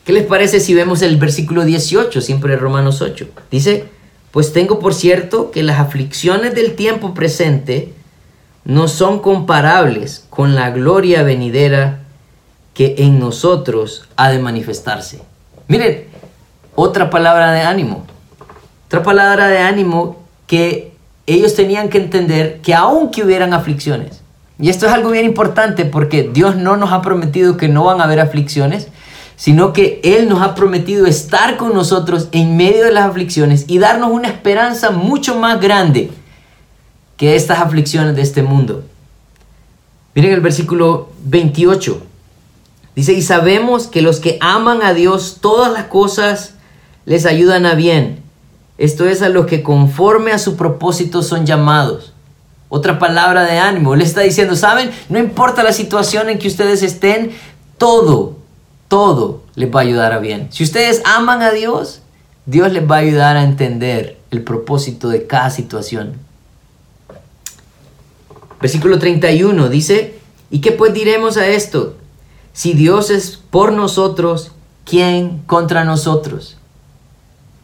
¿Qué 0.05 0.13
les 0.13 0.25
parece 0.25 0.59
si 0.59 0.73
vemos 0.73 1.03
el 1.03 1.17
versículo 1.17 1.63
18, 1.63 2.21
siempre 2.21 2.55
Romanos 2.55 3.01
8? 3.01 3.27
Dice, 3.51 3.85
pues 4.31 4.51
tengo 4.51 4.79
por 4.79 4.95
cierto 4.95 5.51
que 5.51 5.61
las 5.61 5.79
aflicciones 5.79 6.55
del 6.55 6.75
tiempo 6.75 7.13
presente 7.13 7.93
no 8.65 8.87
son 8.87 9.19
comparables 9.19 10.25
con 10.29 10.55
la 10.55 10.71
gloria 10.71 11.23
venidera 11.23 12.00
que 12.73 12.95
en 12.99 13.19
nosotros 13.19 14.05
ha 14.15 14.29
de 14.29 14.39
manifestarse. 14.39 15.21
Miren, 15.67 16.05
otra 16.75 17.09
palabra 17.09 17.51
de 17.51 17.61
ánimo. 17.61 18.05
Otra 18.87 19.03
palabra 19.03 19.47
de 19.47 19.59
ánimo 19.59 20.23
que 20.47 20.93
ellos 21.27 21.55
tenían 21.55 21.89
que 21.89 21.97
entender 21.97 22.59
que 22.61 22.73
aunque 22.73 23.23
hubieran 23.23 23.53
aflicciones, 23.53 24.21
y 24.59 24.69
esto 24.69 24.85
es 24.85 24.91
algo 24.93 25.09
bien 25.11 25.25
importante 25.25 25.85
porque 25.85 26.29
Dios 26.31 26.55
no 26.55 26.77
nos 26.77 26.91
ha 26.91 27.01
prometido 27.01 27.57
que 27.57 27.67
no 27.67 27.85
van 27.85 27.99
a 27.99 28.03
haber 28.03 28.19
aflicciones, 28.19 28.89
sino 29.35 29.73
que 29.73 29.99
Él 30.03 30.29
nos 30.29 30.41
ha 30.41 30.53
prometido 30.53 31.07
estar 31.07 31.57
con 31.57 31.73
nosotros 31.73 32.29
en 32.31 32.57
medio 32.57 32.85
de 32.85 32.91
las 32.91 33.09
aflicciones 33.09 33.65
y 33.67 33.79
darnos 33.79 34.11
una 34.11 34.27
esperanza 34.27 34.91
mucho 34.91 35.35
más 35.39 35.59
grande 35.59 36.11
que 37.17 37.35
estas 37.35 37.59
aflicciones 37.59 38.15
de 38.15 38.21
este 38.21 38.43
mundo. 38.43 38.83
Miren 40.13 40.33
el 40.33 40.41
versículo 40.41 41.09
28. 41.23 42.10
Dice, 42.95 43.13
y 43.13 43.21
sabemos 43.21 43.87
que 43.87 44.01
los 44.01 44.19
que 44.19 44.37
aman 44.41 44.81
a 44.81 44.93
Dios, 44.93 45.37
todas 45.41 45.71
las 45.71 45.85
cosas 45.85 46.55
les 47.05 47.25
ayudan 47.25 47.65
a 47.65 47.75
bien 47.75 48.21
esto 48.81 49.07
es 49.07 49.21
a 49.21 49.29
los 49.29 49.45
que 49.45 49.61
conforme 49.61 50.31
a 50.31 50.39
su 50.39 50.55
propósito 50.55 51.21
son 51.21 51.45
llamados. 51.45 52.13
Otra 52.67 52.97
palabra 52.97 53.43
de 53.43 53.59
ánimo. 53.59 53.95
Le 53.95 54.03
está 54.03 54.21
diciendo, 54.21 54.55
¿saben? 54.55 54.89
No 55.07 55.19
importa 55.19 55.61
la 55.61 55.71
situación 55.71 56.29
en 56.29 56.39
que 56.39 56.47
ustedes 56.47 56.81
estén, 56.81 57.29
todo, 57.77 58.37
todo 58.87 59.43
les 59.53 59.69
va 59.71 59.81
a 59.81 59.83
ayudar 59.83 60.13
a 60.13 60.17
bien. 60.17 60.47
Si 60.51 60.63
ustedes 60.63 61.03
aman 61.05 61.43
a 61.43 61.51
Dios, 61.51 62.01
Dios 62.47 62.73
les 62.73 62.89
va 62.89 62.95
a 62.95 62.99
ayudar 63.01 63.37
a 63.37 63.43
entender 63.43 64.17
el 64.31 64.41
propósito 64.41 65.09
de 65.09 65.27
cada 65.27 65.51
situación. 65.51 66.15
Versículo 68.59 68.97
31 68.97 69.69
dice, 69.69 70.15
¿y 70.49 70.59
qué 70.59 70.71
pues 70.71 70.91
diremos 70.91 71.37
a 71.37 71.45
esto? 71.45 71.97
Si 72.53 72.73
Dios 72.73 73.09
es 73.09 73.37
por 73.37 73.71
nosotros, 73.71 74.51
¿quién 74.83 75.39
contra 75.45 75.85
nosotros? 75.85 76.57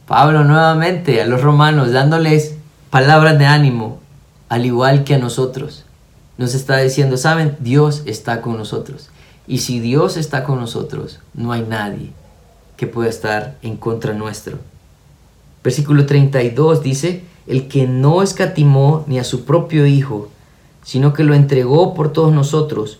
Pablo 0.08 0.46
nuevamente 0.46 1.22
a 1.22 1.25
los 1.25 1.41
romanos 1.41 1.91
dándoles 1.91 2.56
palabras 2.89 3.38
de 3.38 3.46
ánimo, 3.46 4.00
al 4.48 4.65
igual 4.65 5.03
que 5.03 5.15
a 5.15 5.20
nosotros. 5.20 5.84
Nos 6.38 6.53
está 6.53 6.77
diciendo, 6.77 7.17
saben, 7.17 7.58
Dios 7.60 8.03
está 8.06 8.41
con 8.41 8.58
nosotros. 8.58 9.10
Y 9.46 9.60
si 9.60 9.82
Dios 9.82 10.15
está 10.15 10.46
con 10.46 10.60
nosotros, 10.60 11.20
no 11.34 11.51
hay 11.51 11.63
nadie 11.63 12.12
que 12.77 12.88
pueda 12.88 13.10
estar 13.10 13.58
en 13.62 13.75
contra 13.75 14.13
nuestro. 14.13 14.60
Versículo 15.63 16.06
32 16.06 16.82
dice, 16.82 17.24
el 17.46 17.67
que 17.67 17.88
no 17.88 18.22
escatimó 18.22 19.03
ni 19.08 19.20
a 19.20 19.25
su 19.25 19.44
propio 19.44 19.86
Hijo, 19.86 20.29
sino 20.84 21.12
que 21.12 21.24
lo 21.25 21.34
entregó 21.34 21.94
por 21.94 22.13
todos 22.13 22.34
nosotros, 22.34 23.00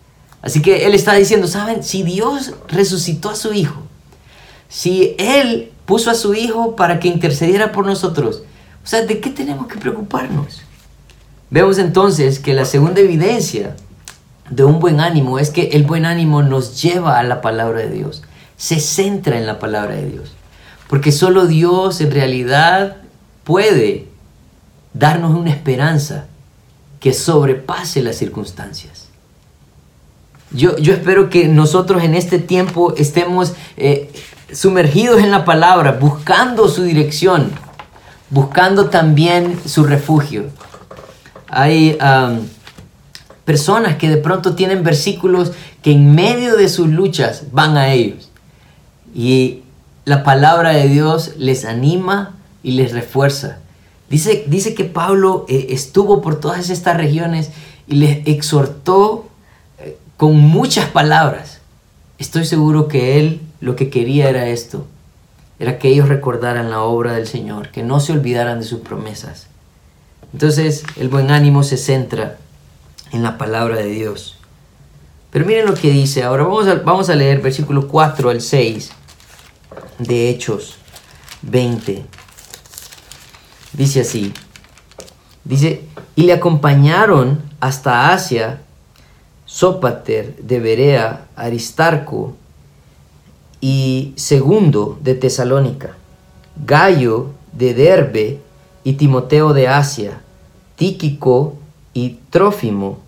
Así 0.41 0.61
que 0.61 0.85
Él 0.85 0.93
está 0.93 1.13
diciendo, 1.13 1.47
¿saben? 1.47 1.83
Si 1.83 2.03
Dios 2.03 2.53
resucitó 2.67 3.29
a 3.29 3.35
su 3.35 3.53
Hijo, 3.53 3.81
si 4.69 5.15
Él 5.19 5.71
puso 5.85 6.09
a 6.09 6.15
su 6.15 6.33
Hijo 6.33 6.75
para 6.75 6.99
que 6.99 7.07
intercediera 7.07 7.71
por 7.71 7.85
nosotros, 7.85 8.43
O 8.83 8.87
sea, 8.87 9.03
¿de 9.03 9.19
qué 9.19 9.29
tenemos 9.29 9.67
que 9.67 9.77
preocuparnos? 9.77 10.63
Vemos 11.51 11.77
entonces 11.77 12.39
que 12.39 12.55
la 12.55 12.65
segunda 12.65 13.01
evidencia 13.01 13.75
de 14.49 14.63
un 14.63 14.79
buen 14.79 14.99
ánimo 14.99 15.37
es 15.37 15.51
que 15.51 15.69
el 15.73 15.83
buen 15.83 16.05
ánimo 16.05 16.41
nos 16.41 16.81
lleva 16.81 17.19
a 17.19 17.23
la 17.23 17.41
palabra 17.41 17.81
de 17.81 17.91
Dios, 17.91 18.23
se 18.57 18.79
centra 18.79 19.37
en 19.37 19.45
la 19.45 19.59
palabra 19.59 19.95
de 19.95 20.09
Dios, 20.09 20.31
porque 20.87 21.11
solo 21.11 21.45
Dios 21.45 22.01
en 22.01 22.11
realidad 22.11 22.97
puede 23.43 24.07
darnos 24.93 25.35
una 25.37 25.51
esperanza 25.51 26.25
que 26.99 27.13
sobrepase 27.13 28.01
las 28.01 28.15
circunstancias. 28.15 29.10
Yo, 30.53 30.77
yo 30.77 30.93
espero 30.93 31.29
que 31.29 31.47
nosotros 31.47 32.03
en 32.03 32.13
este 32.13 32.39
tiempo 32.39 32.93
estemos 32.97 33.53
eh, 33.77 34.11
sumergidos 34.51 35.21
en 35.21 35.31
la 35.31 35.45
palabra, 35.45 35.93
buscando 35.93 36.67
su 36.67 36.83
dirección, 36.83 37.51
buscando 38.29 38.89
también 38.89 39.59
su 39.65 39.83
refugio. 39.83 40.45
Hay 41.47 41.97
personas 43.45 43.97
que 43.97 44.09
de 44.09 44.17
pronto 44.17 44.55
tienen 44.55 44.83
versículos 44.83 45.51
que 45.81 45.91
en 45.91 46.15
medio 46.15 46.55
de 46.55 46.69
sus 46.69 46.87
luchas 46.87 47.45
van 47.51 47.77
a 47.77 47.91
ellos. 47.91 48.29
Y 49.13 49.63
la 50.05 50.23
palabra 50.23 50.71
de 50.71 50.87
Dios 50.87 51.33
les 51.37 51.65
anima 51.65 52.35
y 52.63 52.71
les 52.71 52.93
refuerza. 52.93 53.57
Dice, 54.09 54.45
dice 54.47 54.75
que 54.75 54.83
Pablo 54.83 55.45
eh, 55.47 55.67
estuvo 55.69 56.21
por 56.21 56.39
todas 56.39 56.69
estas 56.69 56.97
regiones 56.97 57.49
y 57.87 57.95
les 57.95 58.27
exhortó 58.27 59.30
con 60.21 60.37
muchas 60.37 60.87
palabras. 60.87 61.61
Estoy 62.19 62.45
seguro 62.45 62.87
que 62.87 63.19
él 63.19 63.41
lo 63.59 63.75
que 63.75 63.89
quería 63.89 64.29
era 64.29 64.49
esto, 64.49 64.85
era 65.57 65.79
que 65.79 65.87
ellos 65.87 66.09
recordaran 66.09 66.69
la 66.69 66.81
obra 66.81 67.13
del 67.13 67.25
Señor, 67.25 67.69
que 67.69 67.81
no 67.81 67.99
se 67.99 68.11
olvidaran 68.11 68.59
de 68.59 68.65
sus 68.65 68.81
promesas. 68.81 69.47
Entonces 70.31 70.83
el 70.95 71.09
buen 71.09 71.31
ánimo 71.31 71.63
se 71.63 71.75
centra 71.75 72.37
en 73.11 73.23
la 73.23 73.39
palabra 73.39 73.77
de 73.77 73.87
Dios. 73.87 74.37
Pero 75.31 75.43
miren 75.47 75.65
lo 75.65 75.73
que 75.73 75.89
dice. 75.89 76.21
Ahora 76.21 76.43
vamos 76.43 77.09
a, 77.09 77.15
leer 77.15 77.41
versículo 77.41 77.87
4 77.87 78.29
al 78.29 78.41
6 78.41 78.91
de 79.97 80.29
Hechos 80.29 80.75
20. 81.41 82.05
Dice 83.73 84.01
así. 84.01 84.31
Dice, 85.45 85.83
y 86.15 86.25
le 86.25 86.33
acompañaron 86.33 87.41
hasta 87.59 88.13
Asia 88.13 88.61
Sópater 89.53 90.37
de 90.37 90.61
Berea, 90.61 91.27
Aristarco 91.35 92.35
y 93.59 94.13
Segundo 94.15 94.97
de 95.03 95.13
Tesalónica, 95.13 95.97
Gallo 96.65 97.31
de 97.51 97.73
Derbe 97.73 98.39
y 98.85 98.93
Timoteo 98.93 99.51
de 99.51 99.67
Asia, 99.67 100.21
Tíquico 100.77 101.55
y 101.93 102.19
Trófimo. 102.29 102.99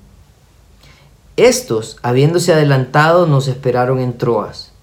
Estos, 1.37 1.95
habiéndose 2.03 2.51
adelantado, 2.51 3.25
nos 3.25 3.47
esperaron 3.47 3.99
en 3.99 4.17
Troas. 4.17 4.73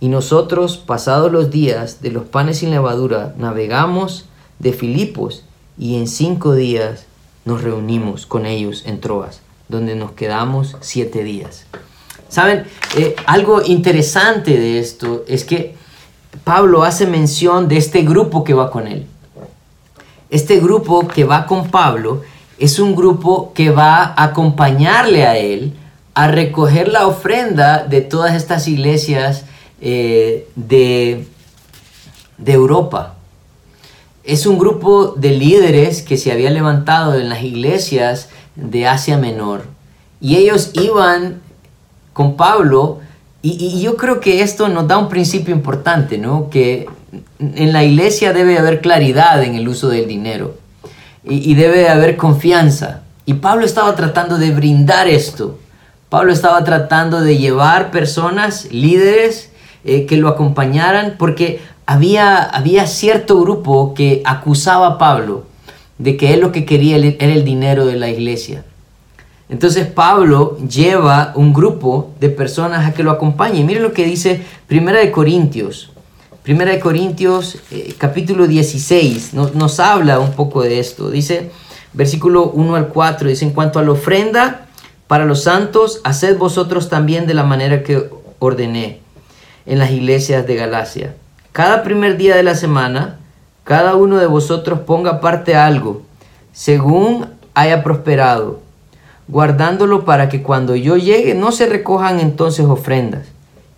Y 0.00 0.08
nosotros, 0.08 0.78
pasados 0.78 1.30
los 1.30 1.50
días 1.50 2.00
de 2.00 2.12
los 2.12 2.24
panes 2.24 2.60
sin 2.60 2.70
levadura, 2.70 3.34
navegamos 3.36 4.24
de 4.58 4.72
Filipos 4.72 5.44
y 5.76 5.96
en 5.96 6.08
cinco 6.08 6.54
días 6.54 7.04
nos 7.44 7.62
reunimos 7.62 8.24
con 8.24 8.46
ellos 8.46 8.84
en 8.86 9.02
Troas, 9.02 9.42
donde 9.68 9.94
nos 9.94 10.12
quedamos 10.12 10.76
siete 10.80 11.22
días. 11.22 11.66
Saben, 12.28 12.64
eh, 12.96 13.16
algo 13.26 13.62
interesante 13.62 14.58
de 14.58 14.78
esto 14.78 15.24
es 15.26 15.44
que 15.44 15.74
Pablo 16.44 16.84
hace 16.84 17.06
mención 17.06 17.68
de 17.68 17.78
este 17.78 18.02
grupo 18.02 18.44
que 18.44 18.54
va 18.54 18.70
con 18.70 18.86
él. 18.86 19.06
Este 20.30 20.60
grupo 20.60 21.08
que 21.08 21.24
va 21.24 21.46
con 21.46 21.70
Pablo 21.70 22.22
es 22.58 22.78
un 22.78 22.94
grupo 22.94 23.52
que 23.54 23.70
va 23.70 24.02
a 24.02 24.24
acompañarle 24.24 25.26
a 25.26 25.38
él 25.38 25.72
a 26.14 26.28
recoger 26.28 26.88
la 26.88 27.06
ofrenda 27.06 27.84
de 27.84 28.00
todas 28.00 28.34
estas 28.34 28.66
iglesias 28.68 29.44
eh, 29.80 30.48
de, 30.56 31.26
de 32.36 32.52
Europa. 32.52 33.14
Es 34.24 34.44
un 34.44 34.58
grupo 34.58 35.14
de 35.16 35.30
líderes 35.30 36.02
que 36.02 36.18
se 36.18 36.32
había 36.32 36.50
levantado 36.50 37.14
en 37.14 37.28
las 37.28 37.42
iglesias 37.42 38.28
de 38.58 38.86
Asia 38.86 39.16
Menor. 39.16 39.64
Y 40.20 40.36
ellos 40.36 40.72
iban 40.74 41.40
con 42.12 42.36
Pablo, 42.36 42.98
y, 43.40 43.80
yo 43.80 43.96
creo 43.96 44.20
que 44.20 44.42
esto 44.42 44.68
nos 44.68 44.88
da 44.88 44.98
un 44.98 45.08
principio 45.08 45.54
importante, 45.54 46.18
¿no? 46.18 46.50
Que 46.50 46.88
en 47.40 47.72
la 47.72 47.84
iglesia 47.84 48.32
debe 48.32 48.58
haber 48.58 48.80
claridad 48.80 49.42
en 49.44 49.54
el 49.54 49.68
uso 49.68 49.88
del 49.88 50.08
dinero 50.08 50.56
y, 51.22 51.54
debe 51.54 51.88
haber 51.88 52.16
confianza. 52.16 53.02
Y 53.24 53.34
Pablo 53.34 53.64
estaba 53.64 53.94
tratando 53.94 54.38
de 54.38 54.50
brindar 54.50 55.06
esto. 55.06 55.58
Pablo 56.08 56.32
estaba 56.32 56.64
tratando 56.64 57.20
de 57.20 57.36
llevar 57.36 57.90
personas, 57.90 58.66
líderes, 58.72 59.50
eh, 59.84 60.06
que 60.06 60.16
lo 60.16 60.28
acompañaran, 60.28 61.14
porque 61.18 61.60
había, 61.86 62.42
había 62.42 62.86
cierto 62.86 63.40
grupo 63.40 63.94
que 63.94 64.22
acusaba 64.24 64.88
a 64.88 64.98
Pablo 64.98 65.44
de 65.98 66.16
que 66.16 66.32
él 66.32 66.40
lo 66.40 66.52
que 66.52 66.64
quería 66.64 66.96
era 66.96 67.32
el 67.32 67.44
dinero 67.44 67.86
de 67.86 67.96
la 67.96 68.08
iglesia. 68.08 68.64
Entonces 69.48 69.86
Pablo 69.86 70.58
lleva 70.68 71.32
un 71.34 71.52
grupo 71.52 72.10
de 72.20 72.28
personas 72.28 72.86
a 72.86 72.94
que 72.94 73.02
lo 73.02 73.10
acompañen. 73.10 73.66
Miren 73.66 73.82
lo 73.82 73.92
que 73.92 74.04
dice 74.04 74.42
Primera 74.66 74.98
de 74.98 75.10
Corintios 75.10 75.90
Primera 76.48 76.72
de 76.72 76.80
Corintios 76.80 77.58
eh, 77.70 77.94
capítulo 77.98 78.46
16 78.46 79.34
nos, 79.34 79.80
habla 79.80 80.18
un 80.18 80.32
poco 80.32 80.62
de 80.62 80.80
esto. 80.80 81.10
Dice, 81.10 81.50
versículo 81.92 82.44
1 82.44 82.74
al 82.74 82.88
4, 82.88 83.28
dice, 83.28 83.44
en 83.44 83.50
cuanto 83.50 83.78
a 83.78 83.82
la 83.82 83.90
ofrenda 83.90 84.66
para 85.08 85.26
los 85.26 85.42
santos, 85.42 86.00
haced 86.04 86.38
vosotros 86.38 86.88
también 86.88 87.26
de 87.26 87.34
la 87.34 87.42
manera 87.42 87.82
que 87.82 88.08
ordené 88.38 89.00
en 89.66 89.78
las 89.78 89.90
iglesias 89.90 90.46
de 90.46 90.54
Galacia. 90.54 91.16
Cada 91.52 91.82
primer 91.82 92.16
día 92.16 92.34
de 92.34 92.44
la 92.44 92.54
semana, 92.54 93.18
cada 93.68 93.96
uno 93.96 94.16
de 94.16 94.26
vosotros 94.26 94.78
ponga 94.78 95.20
parte 95.20 95.54
algo, 95.54 96.00
según 96.54 97.26
haya 97.52 97.82
prosperado, 97.82 98.60
guardándolo 99.28 100.06
para 100.06 100.30
que 100.30 100.42
cuando 100.42 100.74
yo 100.74 100.96
llegue 100.96 101.34
no 101.34 101.52
se 101.52 101.66
recojan 101.66 102.18
entonces 102.18 102.64
ofrendas. 102.64 103.26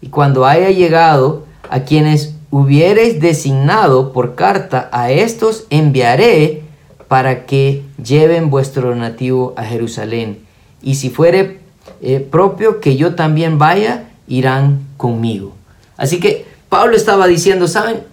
Y 0.00 0.10
cuando 0.10 0.46
haya 0.46 0.70
llegado 0.70 1.42
a 1.68 1.80
quienes 1.80 2.36
hubiereis 2.52 3.20
designado 3.20 4.12
por 4.12 4.36
carta, 4.36 4.88
a 4.92 5.10
estos 5.10 5.66
enviaré 5.70 6.62
para 7.08 7.44
que 7.44 7.82
lleven 8.00 8.48
vuestro 8.48 8.90
donativo 8.90 9.54
a 9.56 9.64
Jerusalén. 9.64 10.38
Y 10.82 10.94
si 10.94 11.10
fuere 11.10 11.58
eh, 12.00 12.20
propio 12.20 12.78
que 12.78 12.96
yo 12.96 13.16
también 13.16 13.58
vaya, 13.58 14.04
irán 14.28 14.86
conmigo. 14.96 15.52
Así 15.96 16.20
que 16.20 16.46
Pablo 16.68 16.94
estaba 16.94 17.26
diciendo, 17.26 17.66
¿saben? 17.66 18.08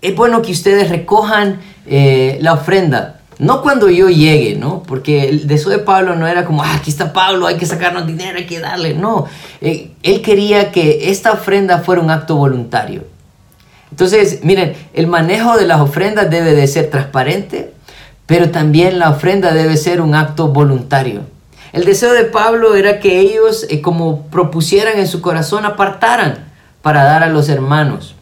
Es 0.00 0.14
bueno 0.14 0.42
que 0.42 0.52
ustedes 0.52 0.88
recojan 0.88 1.60
eh, 1.86 2.38
la 2.40 2.54
ofrenda. 2.54 3.20
No 3.38 3.62
cuando 3.62 3.88
yo 3.88 4.08
llegue, 4.08 4.56
¿no? 4.56 4.82
Porque 4.82 5.28
el 5.28 5.46
deseo 5.46 5.70
de 5.70 5.78
Pablo 5.78 6.16
no 6.16 6.26
era 6.26 6.44
como, 6.44 6.62
ah, 6.62 6.74
aquí 6.74 6.90
está 6.90 7.12
Pablo, 7.12 7.46
hay 7.46 7.56
que 7.56 7.66
sacarnos 7.66 8.06
dinero, 8.06 8.38
hay 8.38 8.46
que 8.46 8.58
darle. 8.58 8.94
No, 8.94 9.26
eh, 9.60 9.92
él 10.02 10.22
quería 10.22 10.72
que 10.72 11.10
esta 11.10 11.32
ofrenda 11.32 11.78
fuera 11.78 12.02
un 12.02 12.10
acto 12.10 12.34
voluntario 12.36 13.04
entonces, 13.90 14.44
miren, 14.44 14.74
el 14.94 15.06
manejo 15.06 15.56
de 15.56 15.66
las 15.66 15.80
ofrendas 15.80 16.30
debe 16.30 16.54
de 16.54 16.66
ser 16.66 16.90
transparente, 16.90 17.72
pero 18.26 18.50
también 18.50 18.98
la 18.98 19.10
ofrenda 19.10 19.52
debe 19.52 19.76
ser 19.76 20.00
un 20.00 20.14
acto 20.14 20.48
voluntario. 20.48 21.22
El 21.72 21.84
deseo 21.84 22.12
de 22.12 22.24
Pablo 22.24 22.74
era 22.74 23.00
que 23.00 23.18
ellos, 23.18 23.66
eh, 23.68 23.80
como 23.80 24.26
propusieran 24.26 24.98
en 24.98 25.06
su 25.06 25.20
corazón, 25.20 25.64
apartaran 25.64 26.46
para 26.82 27.04
dar 27.04 27.22
a 27.22 27.28
los 27.28 27.48
hermanos. 27.48 28.14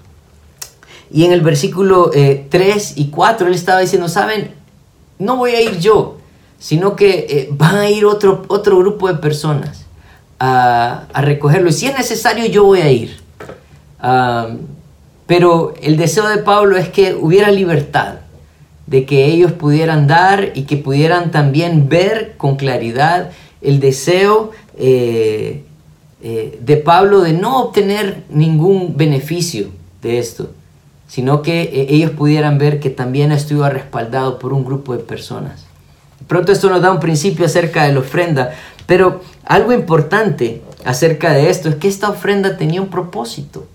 Y 1.10 1.24
en 1.24 1.32
el 1.32 1.40
versículo 1.40 2.10
3 2.10 2.14
eh, 2.16 2.92
y 2.96 3.08
4 3.08 3.46
él 3.48 3.54
estaba 3.54 3.80
diciendo, 3.80 4.08
saben, 4.08 4.52
no 5.18 5.36
voy 5.36 5.52
a 5.52 5.60
ir 5.60 5.78
yo, 5.78 6.18
sino 6.58 6.96
que 6.96 7.26
eh, 7.28 7.48
van 7.52 7.76
a 7.76 7.90
ir 7.90 8.04
otro, 8.04 8.44
otro 8.48 8.78
grupo 8.78 9.08
de 9.08 9.14
personas 9.14 9.86
a, 10.38 11.06
recogerlo. 11.14 11.70
Y 11.70 11.72
si 11.72 11.86
es 11.86 11.96
necesario, 11.96 12.46
yo 12.46 12.64
voy 12.64 12.80
a 12.80 12.90
ir. 12.90 13.16
Pero 15.26 15.74
el 15.82 15.96
deseo 15.96 16.28
de 16.28 16.38
Pablo 16.38 16.76
es 16.76 16.88
que 16.88 17.14
hubiera 17.14 17.50
libertad, 17.50 18.16
de 18.86 19.04
que 19.04 19.26
ellos 19.26 19.52
pudieran 19.52 20.06
dar 20.06 20.52
y 20.54 20.62
que 20.62 20.76
pudieran 20.76 21.30
también 21.30 21.88
ver 21.88 22.34
con 22.36 22.56
claridad 22.56 23.30
el 23.60 23.80
deseo 23.80 24.52
eh, 24.78 25.64
eh, 26.22 26.58
de 26.62 26.76
Pablo 26.76 27.20
de 27.20 27.32
no 27.32 27.60
obtener 27.60 28.22
ningún 28.30 28.96
beneficio 28.96 29.68
de 30.02 30.18
esto, 30.18 30.50
sino 31.16 31.40
que 31.40 31.62
eh, 31.62 31.86
ellos 31.88 32.10
pudieran 32.10 32.58
ver 32.58 32.78
que 32.78 32.90
también 32.90 33.32
estuvo 33.32 33.66
respaldado 33.70 34.38
por 34.38 34.52
un 34.52 34.66
grupo 34.66 34.94
de 34.94 35.02
personas. 35.02 35.64
Pronto 36.26 36.52
esto 36.52 36.68
nos 36.68 36.82
da 36.82 36.92
un 36.92 37.00
principio 37.00 37.46
acerca 37.46 37.84
de 37.84 37.94
la 37.94 38.00
ofrenda, 38.00 38.52
pero 38.84 39.22
algo 39.46 39.72
importante 39.72 40.62
acerca 40.84 41.32
de 41.32 41.48
esto 41.48 41.70
es 41.70 41.76
que 41.76 41.88
esta 41.88 42.10
ofrenda 42.10 42.58
tenía 42.58 42.82
un 42.82 42.88
propósito. 42.88 43.66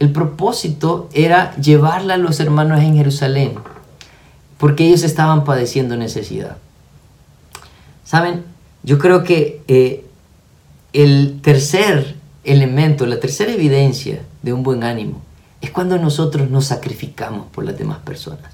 El 0.00 0.10
propósito 0.10 1.08
era 1.12 1.54
llevarla 1.58 2.14
a 2.14 2.16
los 2.18 2.40
hermanos 2.40 2.80
en 2.80 2.96
Jerusalén. 2.96 3.52
porque 4.56 4.84
ellos 4.84 5.04
estaban 5.04 5.44
padeciendo 5.44 5.96
necesidad. 5.96 6.56
Saben, 8.02 8.42
yo 8.82 8.98
creo 8.98 9.22
que 9.22 9.62
eh, 9.68 10.04
el 10.92 11.38
tercer 11.40 12.16
elemento, 12.42 13.06
la 13.06 13.20
tercera 13.20 13.52
evidencia 13.52 14.22
de 14.42 14.52
un 14.52 14.64
buen 14.64 14.82
ánimo 14.82 15.27
es 15.60 15.70
cuando 15.70 15.98
nosotros 15.98 16.50
nos 16.50 16.66
sacrificamos 16.66 17.46
por 17.48 17.64
las 17.64 17.76
demás 17.76 17.98
personas. 17.98 18.52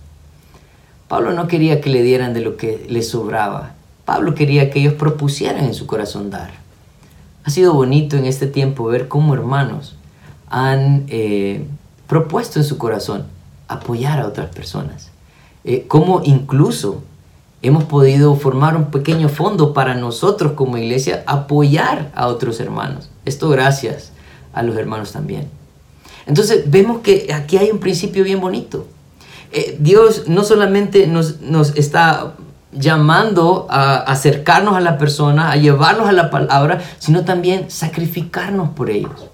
Pablo 1.08 1.32
no 1.32 1.46
quería 1.48 1.80
que 1.80 1.90
le 1.90 2.02
dieran 2.02 2.34
de 2.34 2.40
lo 2.40 2.56
que 2.56 2.86
les 2.88 3.10
sobraba. 3.10 3.74
Pablo 4.04 4.34
quería 4.34 4.70
que 4.70 4.80
ellos 4.80 4.94
propusieran 4.94 5.64
en 5.64 5.74
su 5.74 5.86
corazón 5.86 6.30
dar. 6.30 6.50
Ha 7.44 7.50
sido 7.50 7.74
bonito 7.74 8.16
en 8.16 8.24
este 8.24 8.46
tiempo 8.46 8.86
ver 8.86 9.08
cómo 9.08 9.34
hermanos 9.34 9.96
han 10.48 11.04
eh, 11.08 11.66
propuesto 12.06 12.58
en 12.58 12.64
su 12.64 12.78
corazón 12.78 13.26
apoyar 13.68 14.20
a 14.20 14.26
otras 14.26 14.54
personas. 14.54 15.10
Eh, 15.64 15.84
cómo 15.88 16.22
incluso 16.24 17.02
hemos 17.60 17.84
podido 17.84 18.34
formar 18.36 18.76
un 18.76 18.86
pequeño 18.86 19.28
fondo 19.28 19.72
para 19.72 19.94
nosotros 19.94 20.52
como 20.52 20.76
iglesia 20.78 21.22
apoyar 21.26 22.10
a 22.14 22.28
otros 22.28 22.60
hermanos. 22.60 23.10
Esto 23.24 23.48
gracias 23.48 24.12
a 24.52 24.62
los 24.62 24.76
hermanos 24.76 25.12
también. 25.12 25.48
Entonces 26.26 26.70
vemos 26.70 27.00
que 27.00 27.32
aquí 27.32 27.56
hay 27.56 27.70
un 27.70 27.78
principio 27.78 28.24
bien 28.24 28.40
bonito. 28.40 28.86
Eh, 29.52 29.76
Dios 29.78 30.24
no 30.26 30.42
solamente 30.42 31.06
nos, 31.06 31.40
nos 31.40 31.76
está 31.76 32.34
llamando 32.72 33.66
a 33.70 33.96
acercarnos 33.98 34.74
a 34.74 34.80
la 34.80 34.98
persona, 34.98 35.52
a 35.52 35.56
llevarlos 35.56 36.08
a 36.08 36.12
la 36.12 36.30
palabra, 36.30 36.82
sino 36.98 37.24
también 37.24 37.70
sacrificarnos 37.70 38.70
por 38.70 38.90
ellos. 38.90 39.28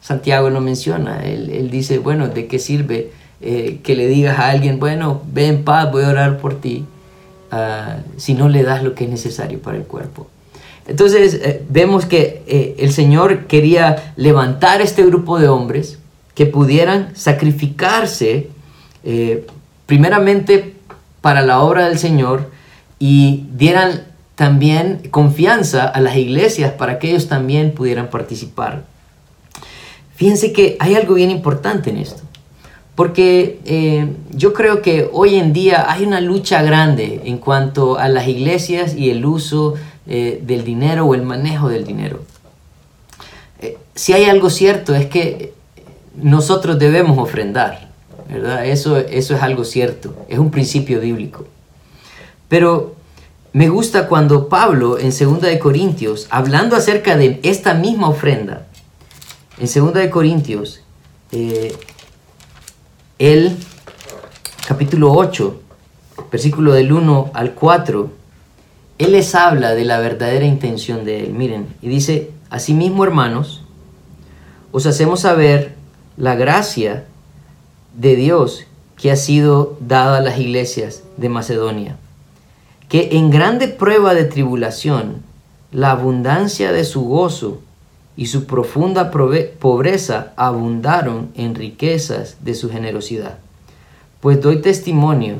Santiago 0.00 0.48
lo 0.48 0.62
menciona, 0.62 1.22
él, 1.26 1.68
dice, 1.70 1.98
bueno, 1.98 2.28
¿de 2.28 2.46
qué 2.46 2.58
sirve 2.58 3.12
eh, 3.42 3.80
que 3.82 3.94
le 3.94 4.06
digas 4.06 4.38
a 4.38 4.48
alguien, 4.48 4.78
bueno, 4.78 5.20
ven 5.30 5.56
en 5.56 5.64
paz, 5.64 5.92
voy 5.92 6.04
a 6.04 6.08
orar 6.08 6.38
por 6.38 6.58
ti, 6.58 6.86
ah, 7.50 7.98
si 8.16 8.32
no 8.32 8.48
le 8.48 8.62
das 8.62 8.82
lo 8.82 8.94
que 8.94 9.04
es 9.04 9.10
necesario 9.10 9.60
para 9.60 9.76
el 9.76 9.84
cuerpo? 9.84 10.26
Entonces 10.86 11.34
eh, 11.34 11.62
vemos 11.68 12.06
que 12.06 12.76
el 12.78 12.92
Señor 12.92 13.46
quería 13.46 14.14
levantar 14.16 14.80
este 14.80 15.04
grupo 15.04 15.38
de 15.38 15.48
hombres 15.48 15.98
que 16.34 16.46
pudieran 16.46 17.14
sacrificarse 17.14 18.48
primeramente 19.86 20.74
para 21.20 21.42
la 21.42 21.60
obra 21.60 21.88
del 21.88 21.98
Señor 21.98 22.50
y 22.98 23.46
dieran 23.52 24.04
también 24.34 25.08
confianza 25.10 25.86
a 25.86 26.00
las 26.00 26.16
iglesias 26.16 26.72
para 26.72 26.98
que 26.98 27.10
ellos 27.10 27.28
también 27.28 27.72
pudieran 27.72 28.10
participar 28.10 28.84
Fíjense 30.20 30.52
que 30.52 30.76
hay 30.80 30.96
algo 30.96 31.14
bien 31.14 31.30
importante 31.30 31.88
en 31.88 31.96
esto, 31.96 32.20
porque 32.94 33.58
eh, 33.64 34.06
yo 34.34 34.52
creo 34.52 34.82
que 34.82 35.08
hoy 35.10 35.36
en 35.36 35.54
día 35.54 35.90
hay 35.90 36.04
una 36.04 36.20
lucha 36.20 36.60
grande 36.60 37.22
en 37.24 37.38
cuanto 37.38 37.98
a 37.98 38.06
las 38.10 38.28
iglesias 38.28 38.94
y 38.94 39.08
el 39.08 39.24
uso 39.24 39.76
eh, 40.06 40.42
del 40.46 40.62
dinero 40.62 41.06
o 41.06 41.14
el 41.14 41.22
manejo 41.22 41.70
del 41.70 41.86
dinero. 41.86 42.20
Eh, 43.62 43.78
si 43.94 44.12
hay 44.12 44.24
algo 44.24 44.50
cierto 44.50 44.94
es 44.94 45.06
que 45.06 45.54
nosotros 46.22 46.78
debemos 46.78 47.18
ofrendar, 47.18 47.88
¿verdad? 48.28 48.66
Eso, 48.66 48.98
eso 48.98 49.34
es 49.34 49.42
algo 49.42 49.64
cierto, 49.64 50.14
es 50.28 50.38
un 50.38 50.50
principio 50.50 51.00
bíblico. 51.00 51.46
Pero 52.48 52.96
me 53.52 53.68
gusta 53.68 54.06
cuando 54.08 54.48
Pablo 54.48 54.98
en 54.98 55.10
2 55.10 55.40
de 55.40 55.58
Corintios, 55.58 56.26
hablando 56.30 56.76
acerca 56.76 57.16
de 57.16 57.40
esta 57.42 57.74
misma 57.74 58.08
ofrenda, 58.08 58.66
en 59.58 59.66
2 59.66 59.94
de 59.94 60.10
Corintios, 60.10 60.80
eh, 61.32 61.74
el 63.18 63.56
capítulo 64.66 65.12
8, 65.12 65.60
versículo 66.30 66.72
del 66.72 66.92
1 66.92 67.30
al 67.34 67.54
4, 67.54 68.10
él 68.98 69.12
les 69.12 69.34
habla 69.34 69.74
de 69.74 69.84
la 69.84 69.98
verdadera 69.98 70.44
intención 70.44 71.04
de 71.04 71.24
él. 71.24 71.32
Miren, 71.32 71.66
y 71.82 71.88
dice, 71.88 72.30
asimismo 72.50 73.02
hermanos, 73.02 73.62
os 74.72 74.86
hacemos 74.86 75.20
saber 75.20 75.74
la 76.16 76.34
gracia 76.34 77.06
de 77.96 78.16
Dios 78.16 78.64
que 78.96 79.10
ha 79.10 79.16
sido 79.16 79.76
dada 79.80 80.18
a 80.18 80.20
las 80.20 80.38
iglesias 80.38 81.02
de 81.16 81.28
Macedonia, 81.28 81.96
que 82.88 83.10
en 83.12 83.30
grande 83.30 83.68
prueba 83.68 84.14
de 84.14 84.24
tribulación, 84.24 85.22
la 85.72 85.92
abundancia 85.92 86.72
de 86.72 86.84
su 86.84 87.04
gozo 87.04 87.60
y 88.16 88.26
su 88.26 88.44
profunda 88.44 89.10
pobreza 89.10 90.32
abundaron 90.36 91.30
en 91.34 91.54
riquezas 91.54 92.36
de 92.40 92.54
su 92.54 92.68
generosidad. 92.68 93.38
Pues 94.20 94.42
doy 94.42 94.60
testimonio 94.60 95.36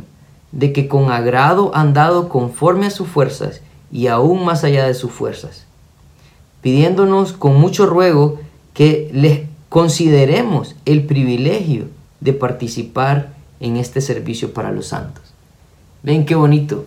de 0.52 0.72
que 0.72 0.88
con 0.88 1.10
agrado 1.10 1.72
han 1.74 1.92
dado 1.92 2.28
conforme 2.28 2.86
a 2.86 2.90
sus 2.90 3.08
fuerzas 3.08 3.60
y 3.92 4.06
aún 4.06 4.44
más 4.44 4.64
allá 4.64 4.86
de 4.86 4.94
sus 4.94 5.10
fuerzas, 5.10 5.66
pidiéndonos 6.62 7.34
con 7.34 7.60
mucho 7.60 7.84
ruego 7.84 8.38
que 8.72 9.10
les 9.12 9.49
consideremos 9.70 10.74
el 10.84 11.04
privilegio 11.06 11.86
de 12.20 12.34
participar 12.34 13.32
en 13.60 13.78
este 13.78 14.02
servicio 14.02 14.52
para 14.52 14.72
los 14.72 14.88
santos. 14.88 15.24
Ven 16.02 16.26
qué 16.26 16.34
bonito. 16.34 16.84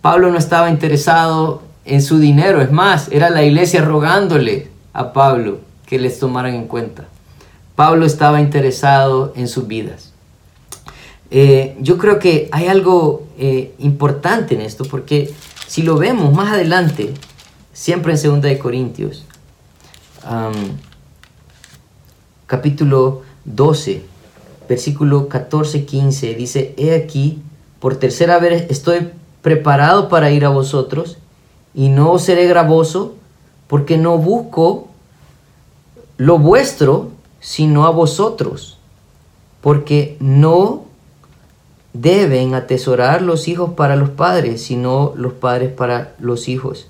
Pablo 0.00 0.30
no 0.30 0.38
estaba 0.38 0.70
interesado 0.70 1.62
en 1.84 2.00
su 2.00 2.18
dinero, 2.18 2.62
es 2.62 2.70
más, 2.70 3.08
era 3.10 3.28
la 3.28 3.42
iglesia 3.42 3.82
rogándole, 3.82 4.68
a 4.92 5.12
Pablo 5.12 5.60
que 5.86 5.98
les 5.98 6.18
tomaran 6.18 6.54
en 6.54 6.66
cuenta. 6.66 7.06
Pablo 7.74 8.06
estaba 8.06 8.40
interesado 8.40 9.32
en 9.36 9.48
sus 9.48 9.66
vidas. 9.66 10.12
Eh, 11.30 11.76
yo 11.80 11.98
creo 11.98 12.18
que 12.18 12.48
hay 12.52 12.66
algo 12.66 13.26
eh, 13.38 13.72
importante 13.78 14.54
en 14.54 14.60
esto, 14.60 14.84
porque 14.84 15.32
si 15.66 15.82
lo 15.82 15.96
vemos 15.96 16.32
más 16.32 16.52
adelante, 16.52 17.14
siempre 17.72 18.14
en 18.14 18.22
2 18.22 18.42
de 18.42 18.58
Corintios, 18.58 19.24
capítulo 22.50 23.22
12, 23.44 24.02
versículo 24.68 25.28
14-15, 25.28 26.34
dice, 26.34 26.74
he 26.76 26.96
aquí, 26.96 27.40
por 27.78 27.94
tercera 27.94 28.40
vez 28.40 28.68
estoy 28.70 29.10
preparado 29.40 30.08
para 30.08 30.32
ir 30.32 30.44
a 30.44 30.48
vosotros, 30.48 31.18
y 31.74 31.90
no 31.90 32.18
seré 32.18 32.48
gravoso, 32.48 33.14
porque 33.68 33.98
no 33.98 34.18
busco 34.18 34.88
lo 36.16 36.40
vuestro, 36.40 37.10
sino 37.38 37.86
a 37.86 37.90
vosotros, 37.90 38.78
porque 39.60 40.16
no 40.18 40.86
deben 41.92 42.56
atesorar 42.56 43.22
los 43.22 43.46
hijos 43.46 43.74
para 43.74 43.94
los 43.94 44.10
padres, 44.10 44.60
sino 44.60 45.12
los 45.14 45.34
padres 45.34 45.72
para 45.72 46.16
los 46.18 46.48
hijos. 46.48 46.88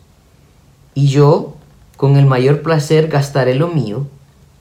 Y 0.94 1.09
yo, 1.09 1.57
con 1.99 2.16
el 2.16 2.25
mayor 2.25 2.62
placer, 2.62 3.09
gastaré 3.09 3.55
lo 3.57 3.68
mío, 3.68 4.07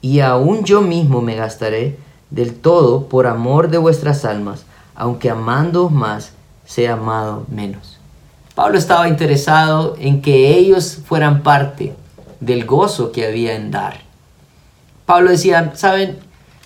y 0.00 0.20
aún 0.20 0.64
yo 0.64 0.80
mismo 0.80 1.20
me 1.20 1.36
gastaré 1.36 1.98
del 2.30 2.54
todo 2.54 3.08
por 3.08 3.26
amor 3.26 3.70
de 3.70 3.78
vuestras 3.78 4.24
almas, 4.24 4.64
aunque 4.94 5.30
amando 5.30 5.88
más, 5.90 6.32
sea 6.64 6.94
amado 6.94 7.44
menos. 7.48 7.98
Pablo 8.54 8.78
estaba 8.78 9.08
interesado 9.08 9.96
en 9.98 10.22
que 10.22 10.56
ellos 10.56 10.98
fueran 11.06 11.42
parte 11.42 11.94
del 12.40 12.64
gozo 12.64 13.12
que 13.12 13.26
había 13.26 13.54
en 13.54 13.70
dar. 13.70 14.00
Pablo 15.06 15.30
decía, 15.30 15.72
saben, 15.74 16.18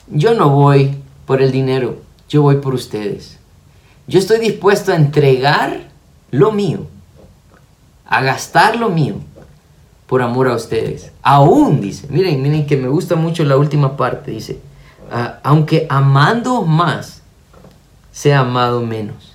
yo 0.09 0.35
no 0.35 0.51
voy 0.51 0.97
por 1.27 1.40
el 1.40 1.51
dinero, 1.51 1.99
yo 2.29 2.42
voy 2.42 2.57
por 2.57 2.75
ustedes. 2.75 3.38
Yo 4.07 4.18
estoy 4.18 4.38
dispuesto 4.38 4.92
a 4.92 4.97
entregar 4.97 5.88
lo 6.31 6.53
mío, 6.53 6.87
a 8.07 8.23
gastar 8.23 8.77
lo 8.77 8.90
mío 8.90 9.16
por 10.07 10.23
amor 10.23 10.49
a 10.49 10.55
ustedes. 10.55 11.12
Aún, 11.23 11.81
dice, 11.81 12.07
miren, 12.11 12.43
miren 12.43 12.67
que 12.67 12.77
me 12.77 12.88
gusta 12.88 13.17
mucho 13.17 13.45
la 13.45 13.57
última 13.57 13.97
parte, 13.97 14.31
dice, 14.31 14.59
ah, 15.11 15.38
aunque 15.43 15.87
amando 15.88 16.62
más, 16.62 17.23
sea 18.12 18.40
amado 18.40 18.81
menos. 18.81 19.35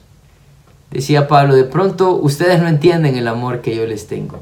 Decía 0.91 1.27
Pablo, 1.27 1.55
de 1.55 1.65
pronto 1.65 2.15
ustedes 2.15 2.61
no 2.61 2.67
entienden 2.67 3.15
el 3.15 3.27
amor 3.27 3.61
que 3.61 3.75
yo 3.75 3.85
les 3.85 4.07
tengo. 4.07 4.39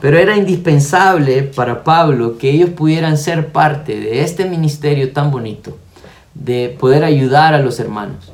Pero 0.00 0.18
era 0.18 0.36
indispensable 0.36 1.42
para 1.42 1.84
Pablo 1.84 2.38
que 2.38 2.50
ellos 2.50 2.70
pudieran 2.70 3.18
ser 3.18 3.48
parte 3.48 3.98
de 3.98 4.22
este 4.22 4.44
ministerio 4.44 5.12
tan 5.12 5.30
bonito, 5.30 5.76
de 6.34 6.74
poder 6.78 7.02
ayudar 7.02 7.54
a 7.54 7.60
los 7.60 7.80
hermanos. 7.80 8.32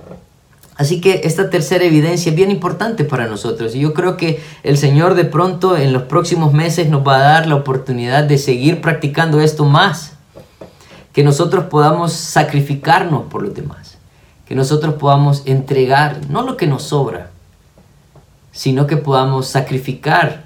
Así 0.76 1.00
que 1.00 1.20
esta 1.24 1.50
tercera 1.50 1.84
evidencia 1.84 2.30
es 2.30 2.36
bien 2.36 2.50
importante 2.50 3.04
para 3.04 3.26
nosotros 3.26 3.74
y 3.74 3.80
yo 3.80 3.92
creo 3.92 4.16
que 4.16 4.42
el 4.62 4.78
Señor 4.78 5.14
de 5.14 5.24
pronto 5.24 5.76
en 5.76 5.92
los 5.92 6.04
próximos 6.04 6.54
meses 6.54 6.88
nos 6.88 7.06
va 7.06 7.16
a 7.16 7.22
dar 7.22 7.46
la 7.46 7.56
oportunidad 7.56 8.24
de 8.24 8.38
seguir 8.38 8.80
practicando 8.80 9.40
esto 9.40 9.66
más, 9.66 10.14
que 11.12 11.22
nosotros 11.22 11.66
podamos 11.66 12.12
sacrificarnos 12.14 13.24
por 13.24 13.42
los 13.42 13.54
demás, 13.54 13.98
que 14.46 14.54
nosotros 14.54 14.94
podamos 14.94 15.42
entregar 15.44 16.20
no 16.30 16.42
lo 16.42 16.56
que 16.56 16.66
nos 16.66 16.84
sobra, 16.84 17.30
sino 18.50 18.86
que 18.86 18.96
podamos 18.96 19.48
sacrificar 19.48 20.44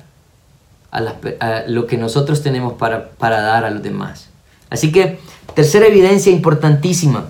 a, 0.91 1.63
lo 1.69 1.87
que 1.87 1.99
nosotros 1.99 2.43
tenemos 2.43 2.73
para, 2.73 3.11
para 3.11 3.43
dar 3.43 3.65
a 3.65 3.71
los 3.71 3.83
demás. 3.83 4.29
Así 4.71 4.91
que, 4.91 5.21
tercera 5.55 5.87
evidencia 5.87 6.33
importantísima 6.33 7.27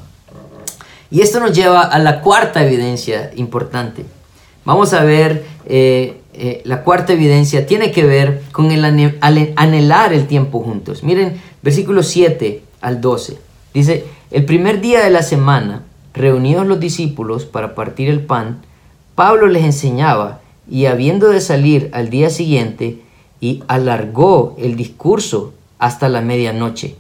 Y 1.11 1.21
esto 1.21 1.41
nos 1.41 1.53
lleva 1.53 1.83
a 1.83 1.99
la 1.99 2.21
cuarta 2.21 2.65
evidencia 2.65 3.31
importante. 3.37 4.05
Vamos 4.65 4.93
a 4.93 5.05
ver, 5.05 5.45
eh, 5.67 6.21
eh, 6.35 6.63
la 6.65 6.83
cuarta 6.83 7.13
evidencia 7.13 7.67
tiene 7.67 7.93
que 7.93 8.05
ver 8.05 8.43
con 8.53 8.71
el 8.71 8.85
anhelar 8.85 10.13
el 10.13 10.27
tiempo 10.27 10.61
juntos. 10.61 11.05
Miren, 11.05 11.41
versículo 11.63 12.03
7 12.03 12.63
al 12.81 13.01
12. 13.01 13.39
Dice, 13.73 14.05
el 14.31 14.45
primer 14.45 14.81
día 14.81 15.05
de 15.05 15.11
la 15.11 15.23
semana, 15.23 15.83
reunidos 16.15 16.67
los 16.67 16.81
discípulos 16.81 17.45
para 17.45 17.75
partir 17.75 18.09
el 18.09 18.21
pan, 18.21 18.63
Pablo 19.15 19.47
les 19.47 19.65
enseñaba 19.65 20.41
y 20.69 20.87
habiendo 20.87 21.29
de 21.29 21.41
salir 21.41 21.91
al 21.93 22.11
día 22.11 22.29
siguiente, 22.29 23.01
y 23.41 23.63
alargó 23.69 24.57
el 24.59 24.77
discurso 24.77 25.53
hasta 25.79 26.09
la 26.09 26.23
medianoche. 26.23 26.97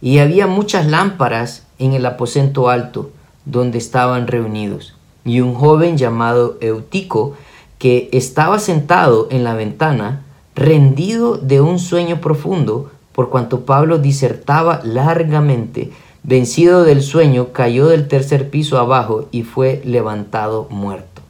Y 0.00 0.18
había 0.18 0.46
muchas 0.46 0.86
lámparas 0.86 1.66
en 1.78 1.92
el 1.92 2.04
aposento 2.04 2.68
alto 2.68 3.10
donde 3.44 3.78
estaban 3.78 4.26
reunidos. 4.26 4.94
Y 5.24 5.40
un 5.40 5.54
joven 5.54 5.96
llamado 5.96 6.58
Eutico, 6.60 7.34
que 7.78 8.08
estaba 8.12 8.58
sentado 8.58 9.28
en 9.30 9.44
la 9.44 9.54
ventana, 9.54 10.24
rendido 10.54 11.36
de 11.36 11.60
un 11.60 11.78
sueño 11.78 12.20
profundo, 12.20 12.90
por 13.12 13.30
cuanto 13.30 13.64
Pablo 13.64 13.98
disertaba 13.98 14.80
largamente, 14.84 15.90
vencido 16.22 16.84
del 16.84 17.02
sueño, 17.02 17.52
cayó 17.52 17.86
del 17.86 18.08
tercer 18.08 18.50
piso 18.50 18.78
abajo 18.78 19.28
y 19.32 19.42
fue 19.42 19.82
levantado 19.84 20.66
muerto. 20.70 21.22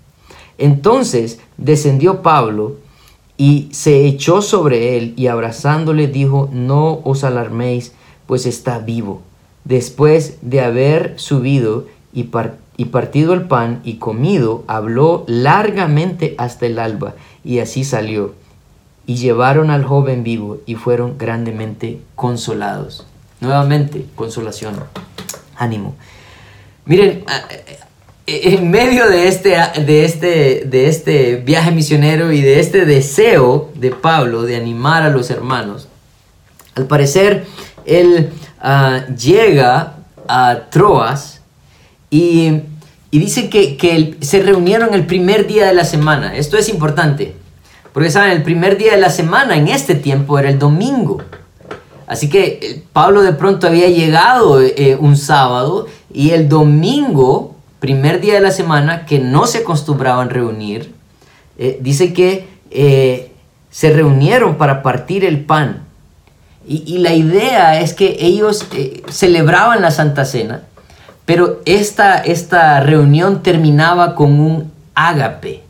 Entonces 0.59 1.40
descendió 1.57 2.23
Pablo 2.23 2.77
y 3.37 3.68
se 3.71 4.07
echó 4.07 4.42
sobre 4.42 4.99
él 4.99 5.14
y 5.16 5.29
abrazándole 5.29 6.09
dijo, 6.09 6.51
no 6.53 7.01
os 7.05 7.23
alarméis, 7.23 7.92
pues 8.27 8.44
está 8.44 8.81
vivo. 8.81 9.23
Después 9.64 10.38
de 10.42 10.61
haber 10.61 11.14
subido 11.16 11.87
y, 12.12 12.25
partido 12.25 13.35
el 13.35 13.42
pan 13.42 13.81
y 13.85 13.94
comido, 13.94 14.64
habló 14.66 15.25
largamente 15.27 16.35
hasta 16.38 16.66
el 16.66 16.79
alba 16.79 17.14
y 17.44 17.59
así 17.61 17.85
salió. 17.85 18.35
Y 19.07 19.16
llevaron 19.16 19.71
al 19.71 19.85
joven 19.85 20.23
vivo 20.23 20.59
y 20.66 20.75
fueron 20.75 21.16
grandemente 21.16 21.99
consolados. 22.14 23.07
Nuevamente, 23.40 24.05
consolación, 24.14 24.77
ánimo. 25.57 25.94
Miren, 26.85 27.25
en 28.27 28.71
medio 28.71 29.09
de 29.09 29.29
este, 29.29 29.57
de, 29.87 30.05
este, 30.05 30.64
de 30.66 30.88
este 30.88 31.37
viaje 31.37 31.71
misionero 31.71 32.33
y 32.33 32.42
de 32.42 32.61
este 32.61 32.85
deseo 32.85 33.71
de 33.75 33.90
Pablo 33.90 34.42
de 34.42 34.57
animar 34.57 35.03
a 35.03 35.09
los 35.09 35.31
hermanos, 35.31 35.88
al 36.75 36.87
parecer 36.87 37.47
él 37.87 38.31
ah, 38.61 39.07
llega 39.16 39.94
a 40.29 40.68
Troas 40.71 41.38
y, 42.11 42.62
dice 43.11 43.49
que, 43.49 44.16
se 44.21 44.42
reunieron 44.42 44.94
el 44.94 45.07
primer 45.07 45.47
día 45.47 45.66
de 45.66 45.75
la 45.75 45.85
semana. 45.85 46.37
Esto 46.37 46.57
es 46.57 46.68
importante, 46.68 47.35
porque 47.92 48.11
saben, 48.11 48.33
el 48.33 48.42
primer 48.42 48.79
día 48.79 48.92
de 48.92 49.01
la 49.01 49.11
semana 49.11 49.57
en 49.57 49.68
este 49.68 49.94
tiempo 49.94 50.38
era 50.38 50.49
el 50.49 50.59
domingo. 50.59 51.23
Así 52.07 52.31
que 52.31 52.59
eh, 52.62 52.83
Pablo 52.92 53.23
de 53.23 53.33
pronto 53.33 53.66
había 53.66 53.88
llegado 53.88 54.62
eh, 54.62 54.97
un 54.99 55.16
sábado 55.16 55.87
y 56.12 56.31
el 56.31 56.49
domingo 56.49 57.55
primer 57.81 58.21
día 58.21 58.35
de 58.35 58.40
la 58.40 58.51
semana 58.51 59.05
que 59.05 59.18
no 59.18 59.47
se 59.47 59.59
acostumbraban 59.59 60.31
reunir, 60.31 60.94
eh, 61.59 61.79
dice 61.81 62.12
que 62.12 62.49
se 63.71 63.92
reunieron 63.92 64.57
para 64.57 64.83
partir 64.83 65.25
el 65.25 65.44
pan. 65.44 65.85
Y, 66.66 66.99
la 66.99 67.14
idea 67.14 67.81
es 67.81 67.94
que 67.94 68.18
ellos 68.21 68.66
celebraban 69.09 69.81
la 69.81 69.90
Santa 69.90 70.27
Cena, 70.27 70.64
pero 71.29 71.61
esta, 71.64 72.17
esta 72.17 72.81
reunión 72.81 73.45
terminaba 73.45 74.17
con 74.17 74.41
un 74.41 74.73
ágape. 74.95 75.62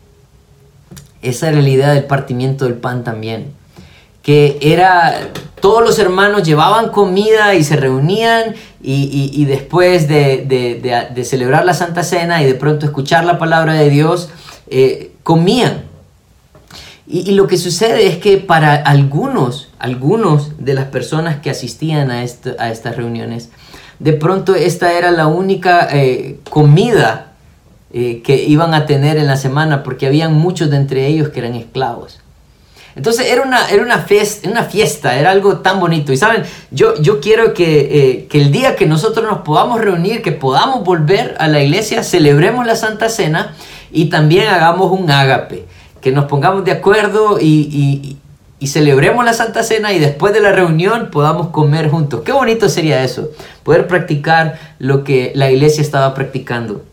Esa 1.21 1.49
era 1.49 1.61
la 1.61 1.69
idea 1.69 1.91
del 1.91 2.05
partimiento 2.05 2.65
del 2.65 2.75
pan 2.75 3.03
también 3.03 3.59
que 4.29 4.59
era, 4.61 5.31
todos 5.59 5.83
los 5.83 5.99
hermanos 5.99 6.43
llevaban 6.43 6.91
comida 6.91 7.55
y 7.55 7.65
se 7.65 7.77
reunían 7.77 8.55
y, 8.83 9.43
después 9.47 10.07
de, 10.07 11.25
celebrar 11.25 11.65
la 11.65 11.73
Santa 11.73 12.03
Cena 12.03 12.43
y 12.43 12.45
de 12.45 12.53
pronto 12.53 12.85
escuchar 12.85 13.25
la 13.25 13.39
palabra 13.39 13.73
de 13.73 13.89
Dios, 13.89 14.29
eh, 14.69 15.13
comían. 15.23 15.85
Y, 17.07 17.31
lo 17.31 17.47
que 17.47 17.57
sucede 17.57 18.07
es 18.07 18.19
que 18.19 18.37
para 18.37 18.75
algunos, 18.75 19.71
algunos 19.79 20.63
de 20.63 20.75
las 20.75 20.89
personas 20.89 21.41
que 21.41 21.49
asistían 21.49 22.11
a, 22.11 22.19
a 22.19 22.71
estas 22.71 22.97
reuniones, 22.97 23.49
de 23.99 24.13
pronto 24.13 24.55
esta 24.55 24.93
era 24.93 25.11
la 25.11 25.27
única 25.27 25.89
eh, 25.93 26.39
comida 26.49 27.33
eh, 27.93 28.23
que 28.23 28.37
iban 28.37 28.75
a 28.75 28.87
tener 28.87 29.17
en 29.17 29.27
la 29.27 29.37
semana 29.37 29.83
porque 29.83 30.07
habían 30.07 30.35
muchos 30.35 30.71
de 30.71 30.77
entre 30.77 31.07
ellos 31.07 31.31
que 31.31 31.41
eran 31.41 31.55
esclavos. 31.55 32.21
Entonces 32.95 33.27
era 33.27 33.43
una, 33.43 33.69
era 33.71 33.83
una, 33.83 33.99
fiesta, 33.99 34.49
una 34.49 34.65
fiesta, 34.65 35.19
era 35.19 35.31
algo 35.31 35.59
tan 35.59 35.79
bonito. 35.79 36.13
Y 36.13 36.17
saben, 36.17 36.43
yo, 36.71 37.01
yo 37.01 37.21
quiero 37.21 37.55
que, 37.55 37.81
eh, 37.81 38.29
el 38.33 38.51
día 38.51 38.75
que 38.75 38.87
nosotros 38.87 39.25
nos 39.25 39.39
podamos 39.39 39.81
reunir, 39.81 40.21
que 40.21 40.33
podamos 40.33 40.85
volver 40.85 41.37
a 41.39 41.47
la 41.47 41.63
iglesia, 41.63 42.03
celebremos 42.03 42.67
la 42.67 42.75
Santa 42.75 43.09
Cena 43.09 43.55
y 43.93 44.07
también 44.07 44.49
hagamos 44.49 44.91
un 44.91 45.11
ágape, 45.11 45.65
que 46.01 46.11
nos 46.11 46.25
pongamos 46.25 46.65
de 46.65 46.73
acuerdo 46.73 47.39
y 47.41 48.17
celebremos 48.67 49.25
la 49.25 49.33
Santa 49.33 49.63
Cena 49.63 49.93
y 49.93 50.01
después 50.01 50.35
de 50.35 50.41
la 50.41 50.53
reunión 50.53 51.11
podamos 51.11 51.49
comer 51.49 51.89
juntos. 51.89 52.23
Qué 52.25 52.33
bonito 52.33 52.69
sería 52.69 53.05
eso, 53.05 53.31
poder 53.63 53.87
practicar 53.87 54.59
lo 54.79 55.05
que 55.05 55.33
la 55.35 55.51
iglesia 55.51 55.81
estaba 55.81 56.13
practicando. 56.13 56.85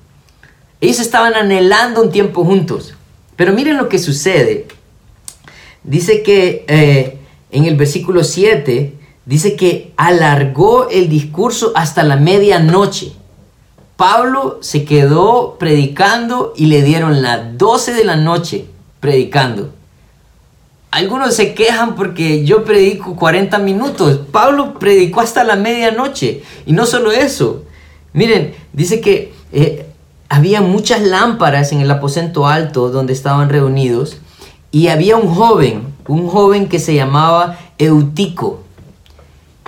Ellos 0.80 0.99
estaban 0.99 1.34
anhelando 1.34 2.04
un 2.04 2.12
tiempo 2.12 2.45
juntos. 2.45 2.93
Pero 3.36 3.51
miren 3.51 3.75
lo 3.75 3.89
que 3.89 3.99
sucede 3.99 4.67
dice 5.86 6.23
que 6.23 6.65
eh, 6.67 7.19
en 7.51 7.65
el 7.65 7.75
versículo 7.75 8.23
7, 8.23 8.93
dice 9.25 9.56
que 9.56 9.93
alargó 9.97 10.89
el 10.89 11.10
discurso 11.10 11.71
hasta 11.75 12.04
la 12.04 12.17
medianoche. 12.17 13.13
Pablo 13.95 14.60
se 14.62 14.84
quedó 14.84 15.58
predicando 15.58 16.54
y 16.56 16.65
le 16.65 16.82
dieron 16.82 17.21
las 17.21 17.58
12 17.58 17.93
de 17.93 18.04
la 18.04 18.17
noche 18.17 18.65
predicando. 18.99 19.73
Algunos 20.95 21.36
se 21.36 21.53
quejan 21.53 21.95
porque 21.95 22.45
yo 22.45 22.63
predico 22.63 23.17
40 23.17 23.60
minutos. 23.60 24.21
Pablo 24.31 24.79
predicó 24.79 25.19
hasta 25.19 25.43
la 25.43 25.58
medianoche. 25.58 26.41
Y 26.65 26.71
no 26.71 26.86
solo 26.86 27.12
eso. 27.12 27.65
Miren, 28.13 28.55
dice 28.71 29.01
que 29.01 29.34
eh, 29.51 29.88
había 30.29 30.62
muchas 30.62 31.01
lámparas 31.01 31.73
en 31.73 31.81
el 31.81 31.91
aposento 31.91 32.47
alto 32.47 32.91
donde 32.91 33.12
estaban 33.12 33.49
reunidos 33.49 34.19
y 34.71 34.88
había 34.88 35.17
un 35.17 35.27
joven, 35.36 35.93
un 36.08 36.29
joven 36.29 36.69
que 36.69 36.79
se 36.79 36.95
llamaba 36.95 37.58
Eutico. 37.77 38.63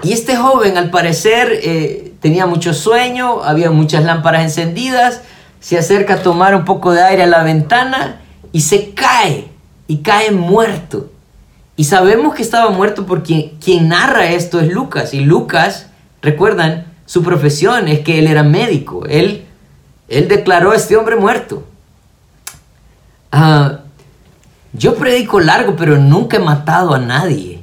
Y 0.03 0.13
este 0.13 0.37
joven 0.37 0.77
al 0.77 0.91
parecer 0.91 1.59
eh, 1.61 2.13
tenía 2.21 2.45
mucho 2.45 2.73
sueño, 2.73 3.43
había 3.43 3.69
muchas 3.69 4.05
lámparas 4.05 4.43
encendidas, 4.43 5.23
se 5.59 5.77
acerca 5.77 6.13
a 6.13 6.21
tomar 6.21 6.55
un 6.55 6.63
poco 6.63 6.93
de 6.93 7.03
aire 7.03 7.23
a 7.23 7.27
la 7.27 7.43
ventana 7.43 8.21
y 8.53 8.61
se 8.61 8.93
cae, 8.93 9.49
y 9.89 9.97
cae 9.97 10.31
muerto. 10.31 11.09
Y 11.77 11.83
sabemos 11.83 12.33
que 12.33 12.41
estaba 12.41 12.71
muerto 12.71 13.05
porque 13.05 13.53
quien 13.63 13.89
narra 13.89 14.31
esto 14.31 14.59
es 14.59 14.73
Lucas. 14.73 15.13
Y 15.13 15.19
Lucas, 15.19 15.85
recuerdan, 16.23 16.87
su 17.05 17.21
profesión 17.21 17.87
es 17.87 17.99
que 17.99 18.17
él 18.17 18.25
era 18.25 18.41
médico. 18.41 19.05
Él, 19.05 19.45
él 20.09 20.27
declaró 20.27 20.71
a 20.71 20.75
este 20.75 20.97
hombre 20.97 21.15
muerto. 21.15 21.63
Ah, 23.31 23.81
yo 24.73 24.95
predico 24.95 25.39
largo, 25.39 25.75
pero 25.75 25.97
nunca 25.97 26.37
he 26.37 26.39
matado 26.39 26.95
a 26.95 26.99
nadie. 26.99 27.61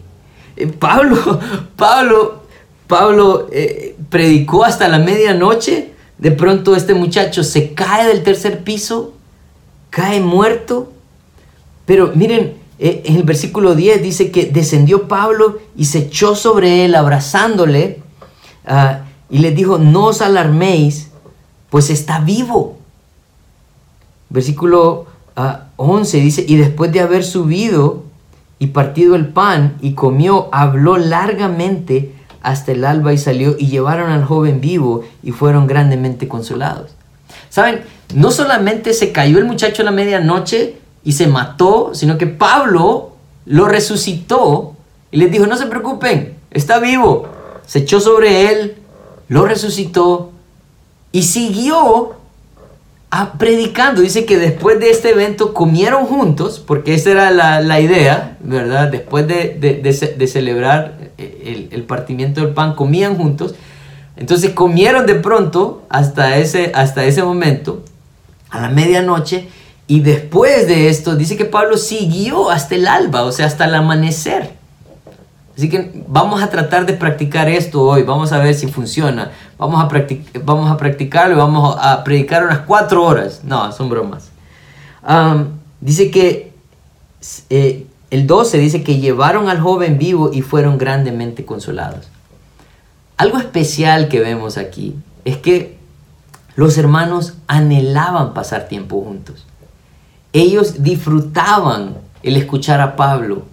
Eh, 0.56 0.68
Pablo, 0.68 1.40
Pablo, 1.76 2.44
Pablo 2.86 3.48
eh, 3.50 3.96
predicó 4.10 4.64
hasta 4.64 4.86
la 4.86 5.00
medianoche. 5.00 5.90
De 6.18 6.30
pronto 6.30 6.76
este 6.76 6.94
muchacho 6.94 7.42
se 7.42 7.74
cae 7.74 8.06
del 8.06 8.22
tercer 8.22 8.62
piso, 8.62 9.14
cae 9.90 10.20
muerto. 10.20 10.92
Pero 11.84 12.12
miren, 12.14 12.63
en 12.78 13.16
el 13.16 13.22
versículo 13.22 13.74
10 13.74 14.02
dice 14.02 14.30
que 14.30 14.46
descendió 14.46 15.06
Pablo 15.06 15.58
y 15.76 15.84
se 15.84 15.98
echó 15.98 16.34
sobre 16.34 16.84
él 16.84 16.94
abrazándole 16.94 18.00
ah, 18.66 19.00
y 19.30 19.38
le 19.38 19.52
dijo, 19.52 19.78
no 19.78 20.06
os 20.06 20.20
alarméis, 20.20 21.10
pues 21.70 21.90
está 21.90 22.20
vivo. 22.20 22.78
Versículo 24.28 25.06
11 25.76 26.20
dice, 26.20 26.44
y 26.46 26.56
después 26.56 26.92
de 26.92 27.00
haber 27.00 27.24
subido 27.24 28.04
y 28.58 28.68
partido 28.68 29.14
el 29.14 29.28
pan 29.28 29.76
y 29.80 29.94
comió, 29.94 30.48
habló 30.52 30.96
largamente 30.96 32.12
hasta 32.42 32.72
el 32.72 32.84
alba 32.84 33.12
y 33.12 33.18
salió 33.18 33.56
y 33.58 33.68
llevaron 33.68 34.10
al 34.10 34.24
joven 34.24 34.60
vivo 34.60 35.02
y 35.22 35.32
fueron 35.32 35.66
grandemente 35.66 36.28
consolados. 36.28 36.94
Saben, 37.48 37.82
no 38.14 38.30
solamente 38.30 38.92
se 38.92 39.12
cayó 39.12 39.38
el 39.38 39.44
muchacho 39.44 39.82
a 39.82 39.84
la 39.84 39.90
medianoche 39.90 40.76
y 41.04 41.12
se 41.12 41.26
mató, 41.26 41.90
sino 41.94 42.18
que 42.18 42.26
Pablo 42.26 43.12
lo 43.44 43.68
resucitó 43.68 44.74
y 45.10 45.18
les 45.18 45.30
dijo, 45.30 45.46
no 45.46 45.56
se 45.56 45.66
preocupen, 45.66 46.34
está 46.50 46.78
vivo. 46.78 47.28
Se 47.66 47.80
echó 47.80 48.00
sobre 48.00 48.50
él, 48.50 48.76
lo 49.28 49.46
resucitó 49.46 50.32
y 51.12 51.22
siguió 51.22 52.14
predicando. 53.38 54.00
Dice 54.00 54.24
que 54.24 54.38
después 54.38 54.80
de 54.80 54.90
este 54.90 55.10
evento 55.10 55.54
comieron 55.54 56.06
juntos, 56.06 56.62
porque 56.64 56.94
esa 56.94 57.10
era 57.10 57.30
la, 57.30 57.80
idea, 57.80 58.36
¿verdad? 58.40 58.90
Después 58.90 59.26
de, 59.28 60.26
celebrar 60.26 60.98
el, 61.18 61.68
el, 61.70 61.82
partimiento 61.84 62.40
del 62.40 62.54
pan, 62.54 62.74
comían 62.74 63.16
juntos. 63.16 63.54
Entonces 64.16 64.50
comieron 64.50 65.06
de 65.06 65.14
pronto 65.14 65.84
hasta 65.88 66.36
ese, 66.38 66.72
hasta 66.74 67.04
ese 67.04 67.22
momento, 67.22 67.82
a 68.50 68.60
la 68.60 68.68
medianoche, 68.68 69.48
y 69.86 70.00
después 70.00 70.66
de 70.66 70.88
esto, 70.88 71.14
dice 71.16 71.36
que 71.36 71.44
Pablo 71.44 71.76
siguió 71.76 72.50
hasta 72.50 72.74
el 72.74 72.86
alba, 72.86 73.22
o 73.22 73.32
sea, 73.32 73.46
hasta 73.46 73.66
el 73.66 73.74
amanecer. 73.74 74.54
Así 75.56 75.68
que 75.68 76.04
vamos 76.08 76.42
a 76.42 76.50
tratar 76.50 76.84
de 76.84 76.94
practicar 76.94 77.48
esto 77.48 77.82
hoy, 77.82 78.02
vamos 78.02 78.32
a 78.32 78.38
ver 78.38 78.54
si 78.54 78.66
funciona. 78.66 79.30
Vamos 79.56 79.80
a, 79.80 79.88
vamos 80.44 80.70
a 80.70 80.76
practicarlo 80.76 81.36
vamos 81.36 81.76
a 81.80 82.02
predicar 82.02 82.44
unas 82.44 82.60
cuatro 82.60 83.04
horas. 83.04 83.42
No, 83.44 83.70
son 83.72 83.88
bromas. 83.88 84.30
dice 85.80 86.10
que 86.10 86.52
eh, 87.50 87.86
el 88.10 88.26
12 88.26 88.58
dice 88.58 88.82
que 88.82 88.98
llevaron 88.98 89.48
al 89.48 89.60
joven 89.60 89.98
vivo 89.98 90.30
y 90.32 90.42
fueron 90.42 90.76
grandemente 90.78 91.44
consolados. 91.44 92.08
Algo 93.16 93.38
especial 93.38 94.08
que 94.08 94.20
vemos 94.20 94.56
aquí 94.56 94.96
es 95.24 95.36
que 95.36 95.76
los 96.56 96.78
hermanos 96.78 97.34
anhelaban 97.46 98.34
pasar 98.34 98.66
tiempo 98.66 99.00
juntos. 99.02 99.46
Ellos 100.34 100.82
disfrutaban 100.82 101.94
el 102.24 102.36
escuchar 102.36 102.80
a 102.80 102.96
Pablo. 102.96 103.44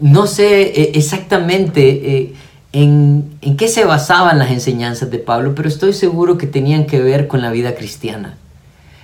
No 0.00 0.26
sé 0.26 0.62
eh, 0.62 0.92
exactamente 0.94 2.16
eh, 2.16 2.34
en, 2.72 3.38
qué 3.56 3.68
se 3.68 3.84
basaban 3.84 4.40
las 4.40 4.50
enseñanzas 4.50 5.12
de 5.12 5.18
Pablo, 5.20 5.54
pero 5.54 5.68
estoy 5.68 5.92
seguro 5.92 6.38
que 6.38 6.48
tenían 6.48 6.86
que 6.86 7.00
ver 7.00 7.28
con 7.28 7.40
la 7.40 7.52
vida 7.52 7.76
cristiana. 7.76 8.36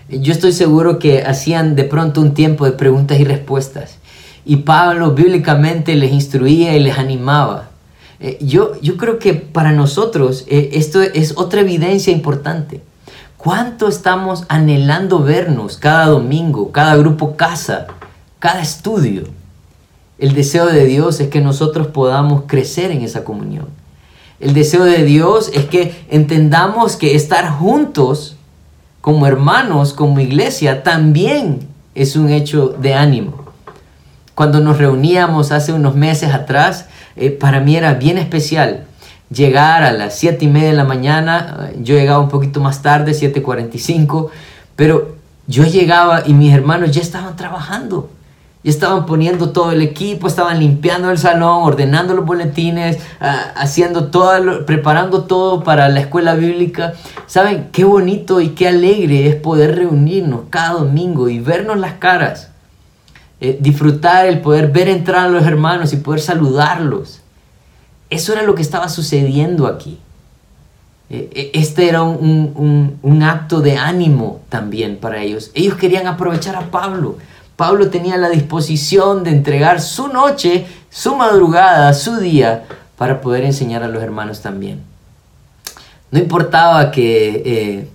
Yo 0.09 0.33
estoy 0.33 0.51
seguro 0.51 0.99
que 0.99 1.23
hacían 1.23 1.77
de 1.77 1.85
pronto 1.85 2.21
un 2.21 2.35
tiempo 2.35 2.65
de 2.65 2.73
preguntas 2.73 3.21
y 3.21 3.25
respuestas. 3.25 3.99
Y 4.45 4.57
Pablo 4.57 5.13
bíblicamente 5.13 5.95
les 5.95 6.11
instruía 6.11 6.77
y 6.77 6.81
les 6.81 6.99
animaba. 6.99 7.71
Eh, 8.19 8.39
yo, 8.41 8.73
yo 8.81 8.97
creo 8.97 9.21
que 9.21 9.35
para 9.35 9.71
nosotros 9.71 10.45
esto 10.49 11.01
es 11.01 11.35
otra 11.37 11.61
evidencia 11.61 12.13
importante. 12.13 12.81
¿Cuánto 13.43 13.89
estamos 13.89 14.45
anhelando 14.49 15.21
vernos 15.21 15.79
cada 15.79 16.05
domingo, 16.09 16.73
cada 16.73 16.95
grupo 16.97 17.37
casa, 17.37 17.87
cada 18.39 18.61
estudio? 18.61 19.25
El 20.19 20.35
deseo 20.35 20.67
de 20.67 20.85
Dios 20.85 21.21
es 21.21 21.29
que 21.29 21.41
nosotros 21.41 21.87
podamos 21.87 22.43
crecer 22.47 22.91
en 22.91 23.01
esa 23.01 23.25
comunión. 23.25 23.69
El 24.41 24.53
deseo 24.53 24.85
de 24.85 25.05
Dios 25.05 25.51
es 25.55 25.65
que 25.65 26.05
entendamos 26.11 26.97
que 26.97 27.15
estar 27.15 27.49
juntos 27.49 28.37
como 29.01 29.27
hermanos, 29.27 29.95
como 29.95 30.21
iglesia, 30.21 30.83
también 30.83 31.61
es 31.95 32.17
un 32.17 32.29
hecho 32.29 32.69
de 32.69 32.93
ánimo. 32.93 33.47
Cuando 34.35 34.61
nos 34.61 34.77
reuníamos 34.77 35.51
hace 35.51 35.73
unos 35.73 35.95
meses 35.95 36.35
atrás, 36.35 36.89
eh, 37.17 37.31
para 37.31 37.61
mí 37.61 37.75
era 37.75 37.95
bien 37.95 38.19
especial 38.19 38.85
llegar 39.31 39.83
a 39.83 39.93
las 39.93 40.19
7 40.19 40.45
y 40.45 40.49
media 40.49 40.69
de 40.69 40.77
la 40.77 40.85
mañana. 40.85 41.71
Yo 41.81 41.95
llegaba 41.95 42.21
un 42.21 42.29
poquito 42.29 42.61
más 42.61 42.83
tarde, 42.83 43.13
7.45, 43.13 44.29
pero 44.77 45.17
yo 45.47 45.65
llegaba 45.65 46.23
y 46.27 46.35
mis 46.35 46.53
hermanos 46.53 46.91
ya 46.91 47.01
estaban 47.01 47.37
trabajando. 47.37 48.11
Y 48.63 48.69
estaban 48.69 49.07
poniendo 49.07 49.53
todo 49.53 49.73
el 49.73 49.81
equipo, 49.81 50.27
estaban 50.27 50.59
limpiando 50.59 51.11
el 51.11 51.17
salón, 51.17 51.63
ordenando 51.63 52.13
los 52.13 52.27
boletines, 52.27 52.99
ah, 53.19 53.53
haciendo 53.57 54.09
todo, 54.09 54.67
preparando 54.67 55.25
todo 55.25 55.65
para 55.65 55.89
la 55.89 56.01
escuela 56.01 56.35
bíblica. 56.35 56.93
¿Saben 57.27 57.71
qué 57.73 57.85
bonito 57.85 58.39
y 58.43 58.51
qué 58.51 58.69
alegre 58.69 59.29
es 59.29 59.37
poder 59.37 59.77
reunirnos 59.77 60.43
cada 60.51 60.75
domingo 60.75 61.31
y 61.31 61.41
vernos 61.41 61.79
las 61.79 61.95
caras? 61.95 62.51
Eh, 63.41 63.57
disfrutar 63.59 64.27
el 64.27 64.43
poder 64.43 64.71
ver 64.71 64.89
entrar 64.89 65.25
a 65.25 65.29
los 65.29 65.47
hermanos 65.47 65.95
y 65.95 65.97
poder 65.97 66.21
saludarlos. 66.21 67.23
Eso 68.11 68.33
era 68.33 68.43
lo 68.43 68.55
que 68.55 68.63
estaba 68.63 68.89
sucediendo 68.89 69.67
aquí. 69.67 69.99
Eh, 71.09 71.31
eh, 71.35 71.51
este 71.55 71.89
era 71.89 72.03
un, 72.03 72.99
un 73.03 73.23
acto 73.23 73.61
de 73.61 73.77
ánimo 73.77 74.41
también 74.49 74.99
para 74.99 75.23
ellos. 75.23 75.51
Ellos 75.55 75.77
querían 75.77 76.07
aprovechar 76.07 76.57
a 76.57 76.71
Pablo 76.71 77.17
Pablo 77.61 77.91
tenía 77.91 78.17
la 78.17 78.31
disposición 78.31 79.23
de 79.23 79.33
entregar 79.33 79.83
su 79.83 80.09
noche, 80.09 80.65
su 80.89 81.15
madrugada, 81.15 81.93
su 81.93 82.17
día, 82.17 82.65
para 82.97 83.21
poder 83.21 83.45
enseñar 83.45 83.83
a 83.83 83.89
los 83.89 84.03
hermanos 84.03 84.41
también. 84.41 84.81
No 86.11 86.19
importaba 86.19 86.91
que, 86.91 87.43
eh, 87.45 87.89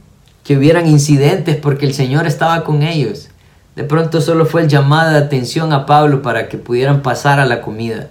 que 0.43 0.55
hubieran 0.55 0.85
incidentes 0.85 1.55
porque 1.55 1.87
el 1.87 1.95
Señor 1.95 2.27
estaba 2.27 2.63
con 2.63 2.83
ellos. 2.83 3.29
De 3.75 3.83
pronto 3.83 4.21
solo 4.21 4.45
fue 4.45 4.61
el 4.61 4.67
llamado 4.67 5.13
de 5.13 5.17
atención 5.17 5.73
a 5.73 5.87
Pablo 5.87 6.21
para 6.21 6.47
que 6.47 6.59
pudieran 6.59 7.01
pasar 7.01 7.39
a 7.39 7.47
la 7.47 7.63
comida 7.63 8.09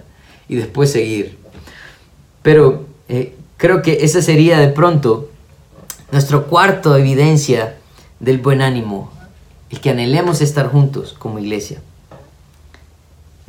y 0.49 0.55
después 0.55 0.91
seguir. 0.91 1.37
Pero 2.45 2.85
eh, 3.09 3.35
creo 3.57 3.81
que 3.81 4.05
esa 4.05 4.21
sería 4.21 4.59
de 4.59 4.67
pronto 4.67 5.31
nuestro 6.11 6.45
cuarto 6.45 6.95
evidencia 6.95 7.79
del 8.19 8.37
buen 8.37 8.61
ánimo 8.61 9.11
el 9.71 9.79
que 9.79 9.89
anhelemos 9.89 10.41
estar 10.41 10.67
juntos 10.67 11.15
como 11.17 11.39
iglesia. 11.39 11.81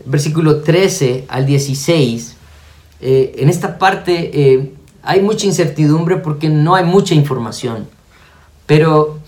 Versículo 0.06 0.62
13 0.62 1.26
al 1.28 1.44
16, 1.44 2.36
eh, 3.02 3.34
en 3.36 3.50
esta 3.50 3.76
parte 3.76 4.30
eh, 4.32 4.72
hay 5.02 5.20
mucha 5.20 5.44
incertidumbre 5.44 6.16
porque 6.16 6.48
no 6.48 6.74
hay 6.74 6.84
mucha 6.84 7.14
información, 7.14 7.86
pero 8.64 9.18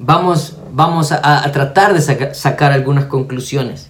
vamos, 0.00 0.56
vamos 0.72 1.12
a, 1.12 1.50
tratar 1.52 1.94
de 1.94 2.34
sacar 2.34 2.72
algunas 2.72 3.04
conclusiones. 3.04 3.88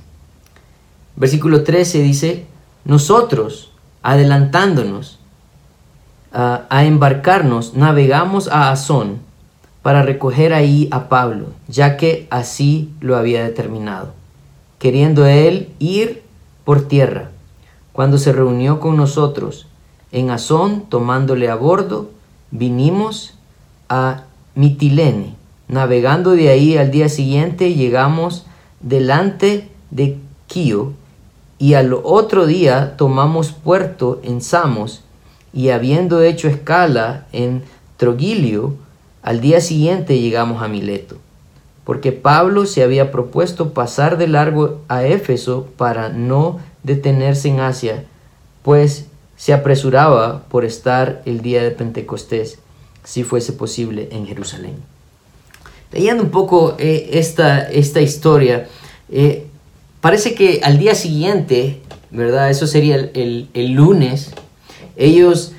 Versículo 1.16 1.64
13 1.64 2.02
dice, 2.02 2.44
nosotros, 2.84 3.69
adelantándonos 4.02 5.18
a, 6.32 6.84
embarcarnos, 6.84 7.74
navegamos 7.74 8.48
a 8.48 8.70
Azón, 8.70 9.18
para 9.82 10.02
recoger 10.02 10.52
ahí 10.52 10.88
a 10.90 11.08
Pablo, 11.08 11.46
ya 11.66 11.96
que 11.96 12.26
así 12.30 12.90
lo 13.00 13.16
había 13.16 13.42
determinado, 13.42 14.12
queriendo 14.78 15.26
él 15.26 15.70
ir 15.78 16.22
por 16.64 16.86
tierra. 16.86 17.30
Cuando 17.92 18.18
se 18.18 18.32
reunió 18.32 18.78
con 18.78 18.96
nosotros 18.96 19.66
en 20.12 20.30
Azón, 20.30 20.84
tomándole 20.88 21.48
a 21.48 21.54
bordo, 21.54 22.10
vinimos 22.50 23.34
a 23.88 24.24
Mitilene. 24.54 25.34
Navegando 25.68 26.32
de 26.32 26.50
ahí 26.50 26.76
al 26.76 26.90
día 26.90 27.08
siguiente 27.08 27.74
llegamos 27.74 28.44
delante 28.80 29.68
de 29.90 30.18
Quío 30.46 30.92
y 31.60 31.74
al 31.74 31.92
otro 31.92 32.46
día 32.46 32.96
tomamos 32.96 33.52
puerto 33.52 34.18
en 34.24 34.40
Samos 34.40 35.04
y 35.52 35.68
habiendo 35.68 36.22
hecho 36.22 36.48
escala 36.48 37.26
en 37.32 37.62
Trogilio, 37.98 38.74
al 39.22 39.42
día 39.42 39.60
siguiente 39.60 40.18
llegamos 40.18 40.62
a 40.62 40.68
Mileto, 40.68 41.18
porque 41.84 42.12
Pablo 42.12 42.64
se 42.64 42.82
había 42.82 43.12
propuesto 43.12 43.74
pasar 43.74 44.16
de 44.16 44.26
largo 44.26 44.80
a 44.88 45.04
Éfeso 45.04 45.68
para 45.76 46.08
no 46.08 46.58
detenerse 46.82 47.48
en 47.48 47.60
Asia, 47.60 48.04
pues 48.62 49.06
se 49.36 49.52
apresuraba 49.52 50.44
por 50.44 50.64
estar 50.64 51.20
el 51.26 51.42
día 51.42 51.62
de 51.62 51.72
Pentecostés, 51.72 52.58
si 53.04 53.22
fuese 53.22 53.52
posible, 53.52 54.08
en 54.12 54.26
Jerusalén. 54.26 54.76
Leyendo 55.92 56.22
un 56.22 56.30
poco 56.30 56.76
eh, 56.78 57.10
esta, 57.12 57.68
esta, 57.68 58.00
historia, 58.00 58.66
eh, 59.10 59.49
parece 60.00 60.34
que 60.34 60.60
al 60.62 60.78
día 60.78 60.94
siguiente, 60.94 61.80
¿verdad? 62.10 62.50
Eso 62.50 62.66
sería 62.66 62.96
el, 62.96 63.72
lunes, 63.72 64.32
ellos 64.96 65.52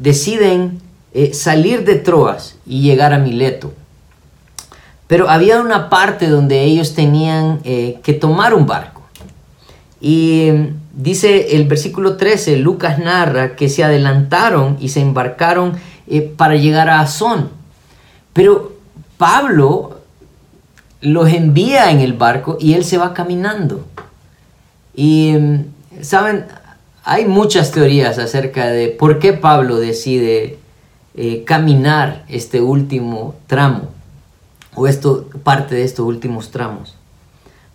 deciden 0.00 0.80
eh, 1.12 1.32
salir 1.32 1.84
de 1.84 1.96
Troas 1.96 2.56
y 2.66 2.82
llegar 2.82 3.12
a 3.12 3.18
Mileto. 3.18 3.72
Pero 5.06 5.28
había 5.28 5.60
una 5.60 5.90
parte 5.90 6.28
donde 6.28 6.62
ellos 6.62 6.94
tenían 6.94 7.60
eh, 7.64 8.00
que 8.02 8.14
tomar 8.14 8.54
un 8.54 8.66
barco. 8.66 9.02
Y 10.00 10.50
mm, 10.52 10.66
dice 10.94 11.56
el 11.56 11.68
versículo 11.68 12.16
13, 12.16 12.56
Lucas 12.56 12.98
narra 12.98 13.54
que 13.54 13.68
se 13.68 13.84
adelantaron 13.84 14.76
y 14.80 14.88
se 14.88 15.00
embarcaron 15.00 15.74
eh, 16.08 16.20
para 16.20 16.56
llegar 16.56 16.88
a 16.88 17.00
Azón. 17.00 17.50
Pero 18.32 18.72
Pablo 19.16 19.93
los 21.04 21.28
envía 21.28 21.90
en 21.90 22.00
el 22.00 22.14
barco 22.14 22.56
y 22.58 22.72
él 22.72 22.84
se 22.84 22.96
va 22.96 23.12
caminando. 23.12 23.84
Y, 24.94 25.32
mm, 25.32 25.64
¿saben? 26.00 26.46
Hay 27.04 27.26
muchas 27.26 27.70
teorías 27.72 28.18
acerca 28.18 28.68
de 28.68 28.88
por 28.88 29.18
qué 29.18 29.34
Pablo 29.34 29.76
decide 29.76 30.58
eh, 31.14 31.44
caminar 31.44 32.24
este 32.28 32.62
último 32.62 33.34
tramo 33.46 33.90
o 34.74 34.88
esto, 34.88 35.28
parte 35.42 35.74
de 35.74 35.84
estos 35.84 36.06
últimos 36.06 36.50
tramos. 36.50 36.96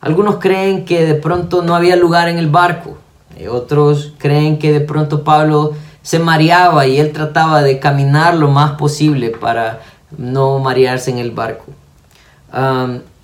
Algunos 0.02 0.38
creen 0.38 0.84
que 0.84 1.06
de 1.06 1.14
pronto 1.14 1.62
no 1.62 1.76
había 1.76 1.96
lugar 1.96 2.30
en 2.30 2.40
el 2.40 2.48
barco, 2.48 2.98
eh, 3.38 3.48
otros 3.48 4.14
creen 4.18 4.58
que 4.58 4.72
de 4.72 4.82
pronto 4.82 5.24
Pablo 5.24 5.74
se 6.02 6.18
mareaba 6.18 6.88
y 6.88 7.00
él 7.00 7.12
trataba 7.12 7.62
de 7.62 7.78
caminar 7.80 8.34
lo 8.34 8.50
más 8.50 8.72
posible 8.72 9.30
para 9.30 9.82
no 10.18 10.58
marearse 10.58 11.12
en 11.12 11.20
el 11.20 11.30
barco. 11.30 11.66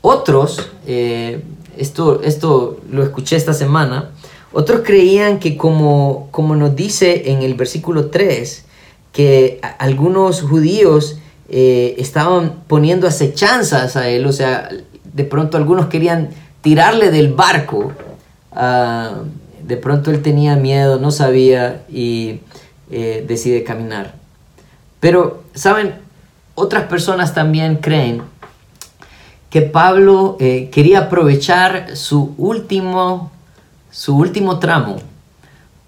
Otros, 0.06 0.70
eh, 0.86 1.41
esto, 1.78 2.22
esto 2.22 2.80
lo 2.91 3.03
escuché 3.03 3.36
esta 3.36 3.53
semana, 3.53 4.12
otros 4.53 4.82
creían 4.86 5.39
que 5.39 5.58
como, 5.58 6.28
como 6.30 6.56
nos 6.56 6.76
dice 6.76 7.32
en 7.32 7.41
el 7.41 7.56
versículo 7.56 8.12
3, 8.12 8.66
que 9.12 9.60
algunos 9.80 10.41
judíos 10.41 11.18
eh, 11.49 11.95
estaban 11.97 12.64
poniendo 12.68 13.08
acechanzas 13.08 13.95
a 13.95 14.08
él, 14.10 14.28
o 14.28 14.32
sea, 14.32 14.70
de 15.14 15.24
pronto 15.24 15.58
algunos 15.58 15.88
querían 15.88 16.30
tirarle 16.62 17.10
del 17.10 17.34
barco, 17.34 17.91
de 19.64 19.78
pronto 19.78 20.12
él 20.12 20.22
tenía 20.22 20.56
miedo, 20.56 20.99
no 20.99 21.12
sabía 21.12 21.82
y 21.89 22.41
eh, 22.91 23.26
decide 23.28 23.64
caminar. 23.64 24.14
Pero, 24.99 25.43
¿saben? 25.56 25.95
Otras 26.53 26.84
personas 26.84 27.34
también 27.34 27.78
creen 27.78 28.22
que 29.56 29.62
Pablo 29.62 30.36
eh, 30.41 30.70
quería 30.70 30.99
aprovechar 30.99 31.95
su 31.95 32.34
último, 32.38 33.32
su 33.89 34.18
último 34.18 34.60
tramo 34.60 34.97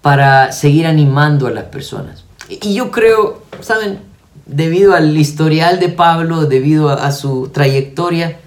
para 0.00 0.52
seguir 0.52 0.86
animando 0.86 1.46
a 1.46 1.50
las 1.50 1.64
personas. 1.64 2.24
Y 2.48 2.72
yo 2.72 2.90
creo, 2.90 3.42
¿saben? 3.60 3.98
Debido 4.46 4.94
al 4.94 5.14
historial 5.14 5.80
de 5.80 5.90
Pablo, 5.90 6.46
debido 6.46 6.88
a, 6.88 7.12
su 7.12 7.50
trayectoria, 7.52 8.38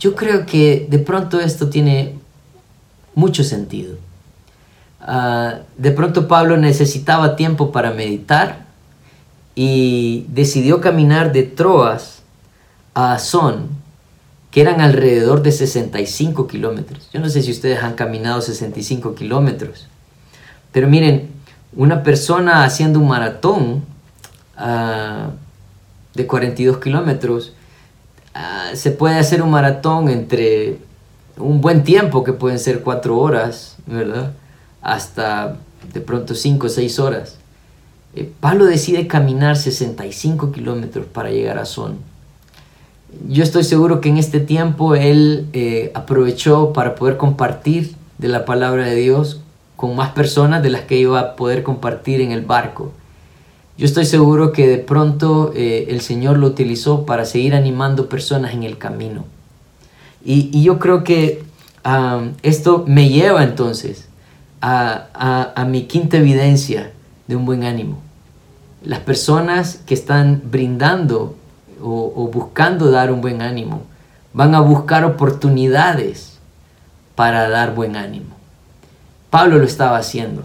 yo 0.00 0.14
creo 0.14 0.46
que 0.46 0.86
de 0.88 1.00
pronto 1.00 1.38
esto 1.38 1.68
tiene 1.68 2.14
mucho 3.14 3.44
sentido. 3.44 3.96
Ah, 5.02 5.56
de 5.76 5.90
pronto 5.90 6.28
Pablo 6.28 6.56
necesitaba 6.56 7.36
tiempo 7.36 7.72
para 7.72 7.90
meditar 7.90 8.64
y 9.54 10.24
decidió 10.28 10.80
caminar 10.80 11.34
de 11.34 11.42
Troas 11.42 12.22
a 12.94 13.12
Azón, 13.12 13.75
que 14.56 14.62
eran 14.62 14.80
alrededor 14.80 15.42
de 15.42 15.52
65 15.52 16.46
kilómetros. 16.46 17.10
Yo 17.12 17.20
no 17.20 17.28
sé 17.28 17.42
si 17.42 17.50
ustedes 17.50 17.82
han 17.82 17.92
caminado 17.92 18.40
65 18.40 19.14
kilómetros, 19.14 19.86
pero 20.72 20.88
miren, 20.88 21.28
una 21.74 22.02
persona 22.02 22.64
haciendo 22.64 22.98
un 22.98 23.06
maratón 23.06 23.84
ah, 24.56 25.28
de 26.14 26.26
42 26.26 26.78
kilómetros, 26.78 27.52
ah, 28.32 28.70
se 28.72 28.92
puede 28.92 29.18
hacer 29.18 29.42
un 29.42 29.50
maratón 29.50 30.08
entre 30.08 30.78
un 31.36 31.60
buen 31.60 31.84
tiempo, 31.84 32.24
que 32.24 32.32
pueden 32.32 32.58
ser 32.58 32.80
4 32.80 33.14
horas, 33.14 33.76
¿verdad? 33.84 34.32
Hasta 34.80 35.58
de 35.92 36.00
pronto 36.00 36.34
5 36.34 36.66
o 36.66 36.70
6 36.70 36.98
horas. 36.98 37.36
Eh, 38.14 38.32
Pablo 38.40 38.64
decide 38.64 39.06
caminar 39.06 39.58
65 39.58 40.50
kilómetros 40.50 41.04
para 41.04 41.28
llegar 41.28 41.58
a 41.58 41.66
Son. 41.66 42.15
Yo 43.28 43.42
estoy 43.42 43.64
seguro 43.64 44.00
que 44.00 44.08
en 44.08 44.18
este 44.18 44.40
tiempo 44.40 44.94
él 44.94 45.46
eh, 45.52 45.90
aprovechó 45.94 46.72
para 46.72 46.94
poder 46.94 47.16
compartir 47.16 47.94
de 48.18 48.28
la 48.28 48.44
palabra 48.44 48.86
de 48.86 48.94
Dios 48.94 49.40
con 49.76 49.94
más 49.94 50.10
personas 50.10 50.62
de 50.62 50.70
las 50.70 50.82
que 50.82 50.98
iba 50.98 51.20
a 51.20 51.36
poder 51.36 51.62
compartir 51.62 52.20
en 52.20 52.32
el 52.32 52.42
barco. 52.42 52.92
Yo 53.78 53.84
estoy 53.84 54.06
seguro 54.06 54.52
que 54.52 54.66
de 54.66 54.78
pronto 54.78 55.52
eh, 55.54 55.86
el 55.90 56.00
Señor 56.00 56.38
lo 56.38 56.46
utilizó 56.46 57.04
para 57.04 57.26
seguir 57.26 57.54
animando 57.54 58.08
personas 58.08 58.54
en 58.54 58.62
el 58.62 58.78
camino. 58.78 59.24
Y, 60.24 60.62
yo 60.62 60.78
creo 60.78 61.04
que 61.04 61.44
esto 62.42 62.84
me 62.88 63.08
lleva 63.10 63.44
entonces 63.44 64.08
a, 64.60 65.66
mi 65.68 65.82
quinta 65.82 66.16
evidencia 66.16 66.90
de 67.28 67.36
un 67.36 67.46
buen 67.46 67.62
ánimo. 67.62 67.98
Las 68.82 69.00
personas 69.00 69.80
que 69.86 69.94
están 69.94 70.42
brindando 70.50 71.36
o 71.88 72.28
buscando 72.32 72.90
dar 72.90 73.12
un 73.12 73.20
buen 73.20 73.42
ánimo 73.42 73.82
van 74.32 74.54
a 74.54 74.60
buscar 74.60 75.04
oportunidades 75.04 76.38
para 77.14 77.48
dar 77.48 77.74
buen 77.74 77.96
ánimo. 77.96 78.36
Pablo 79.30 79.58
lo 79.58 79.64
estaba 79.64 79.96
haciendo. 79.96 80.44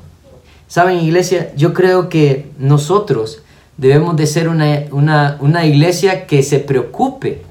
Saben, 0.67 0.99
iglesia, 0.99 1.53
yo 1.57 1.73
creo 1.73 2.07
que 2.07 2.49
nosotros 2.57 3.43
debemos 3.75 4.15
de 4.15 4.25
ser 4.27 4.47
una, 4.47 5.65
iglesia 5.65 6.25
que 6.25 6.43
se 6.43 6.59
preocupe 6.59 7.41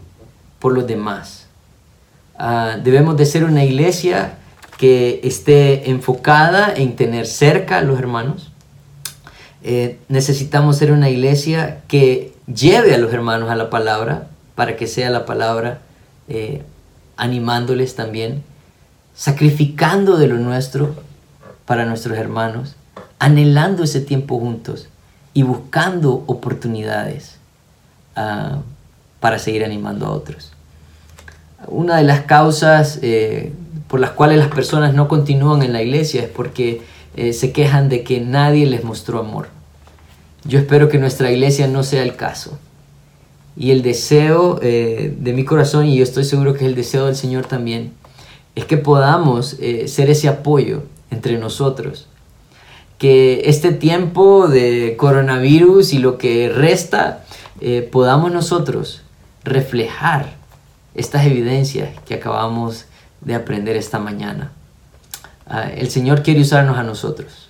por 0.58 0.72
los 0.72 0.86
demás. 0.86 1.46
Ah, 2.38 2.78
debemos 2.82 3.18
de 3.18 3.26
ser 3.26 3.44
una 3.44 3.62
iglesia 3.62 4.38
que 4.78 5.20
esté 5.22 5.90
enfocada 5.90 6.72
en 6.74 6.96
tener 6.96 7.26
cerca 7.26 7.76
a 7.78 7.82
los 7.82 7.98
hermanos. 7.98 8.50
Eh, 9.62 9.98
necesitamos 10.08 10.78
ser 10.78 10.92
una 10.92 11.10
iglesia 11.10 11.82
que 11.86 12.29
lleve 12.54 12.94
a 12.94 12.98
los 12.98 13.12
hermanos 13.12 13.50
a 13.50 13.56
la 13.56 13.70
palabra 13.70 14.28
para 14.54 14.76
que 14.76 14.86
sea 14.86 15.10
la 15.10 15.26
palabra 15.26 15.80
eh, 16.28 16.62
animándoles 17.16 17.94
también, 17.94 18.42
sacrificando 19.14 20.16
de 20.16 20.26
lo 20.28 20.36
nuestro 20.36 20.94
para 21.66 21.84
nuestros 21.84 22.18
hermanos, 22.18 22.76
anhelando 23.18 23.84
ese 23.84 24.00
tiempo 24.00 24.38
juntos 24.38 24.88
y 25.34 25.42
buscando 25.42 26.24
oportunidades 26.26 27.36
ah, 28.16 28.58
para 29.20 29.38
seguir 29.38 29.64
animando 29.64 30.06
a 30.06 30.10
otros. 30.10 30.52
Una 31.66 31.96
de 31.98 32.04
las 32.04 32.22
causas 32.22 32.98
eh, 33.02 33.52
por 33.86 34.00
las 34.00 34.10
cuales 34.10 34.38
las 34.38 34.48
personas 34.48 34.94
no 34.94 35.08
continúan 35.08 35.62
en 35.62 35.72
la 35.72 35.82
iglesia 35.82 36.22
es 36.22 36.28
porque 36.28 36.82
eh, 37.16 37.32
se 37.32 37.52
quejan 37.52 37.88
de 37.88 38.02
que 38.02 38.20
nadie 38.20 38.66
les 38.66 38.84
mostró 38.84 39.18
amor. 39.18 39.48
Yo 40.44 40.58
espero 40.58 40.88
que 40.88 40.98
nuestra 40.98 41.30
iglesia 41.30 41.66
no 41.66 41.82
sea 41.82 42.02
el 42.02 42.16
caso. 42.16 42.58
Y 43.56 43.72
el 43.72 43.82
deseo 43.82 44.58
eh, 44.62 45.14
de 45.18 45.32
mi 45.32 45.44
corazón, 45.44 45.86
y 45.86 45.96
yo 45.96 46.02
estoy 46.02 46.24
seguro 46.24 46.54
que 46.54 46.60
es 46.60 46.66
el 46.66 46.74
deseo 46.74 47.06
del 47.06 47.16
Señor 47.16 47.46
también, 47.46 47.92
es 48.54 48.64
que 48.64 48.76
podamos 48.76 49.56
ser 49.86 50.10
ese 50.10 50.28
apoyo 50.28 50.82
entre 51.10 51.38
nosotros. 51.38 52.06
Que 52.98 53.42
este 53.46 53.72
tiempo 53.72 54.48
de 54.48 54.96
coronavirus 54.96 55.92
y 55.92 55.98
lo 55.98 56.18
que 56.18 56.48
resta, 56.48 57.24
eh, 57.60 57.86
podamos 57.90 58.32
nosotros 58.32 59.02
reflejar 59.44 60.34
estas 60.94 61.26
evidencias 61.26 61.90
que 62.06 62.14
acabamos 62.14 62.86
de 63.20 63.34
aprender 63.34 63.76
esta 63.76 63.98
mañana. 63.98 64.52
Ah, 65.46 65.70
el 65.70 65.90
Señor 65.90 66.22
quiere 66.22 66.40
usarnos 66.40 66.78
a 66.78 66.82
nosotros. 66.82 67.49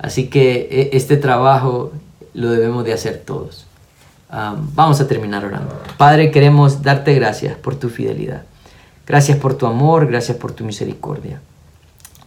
Así 0.00 0.28
que 0.28 0.68
e, 0.70 0.96
este 0.96 1.16
trabajo 1.16 1.92
lo 2.34 2.50
debemos 2.50 2.84
de 2.84 2.92
hacer 2.92 3.22
todos. 3.24 3.66
Vamos 4.30 5.00
a 5.00 5.08
terminar 5.08 5.44
orando. 5.44 5.82
Padre, 5.98 6.30
queremos 6.30 6.82
darte 6.82 7.14
gracias 7.14 7.56
por 7.56 7.74
tu 7.74 7.88
fidelidad. 7.88 8.42
Gracias 9.06 9.36
por 9.38 9.54
tu 9.54 9.66
amor, 9.66 10.06
gracias 10.06 10.36
por 10.36 10.52
tu 10.52 10.64
misericordia. 10.64 11.40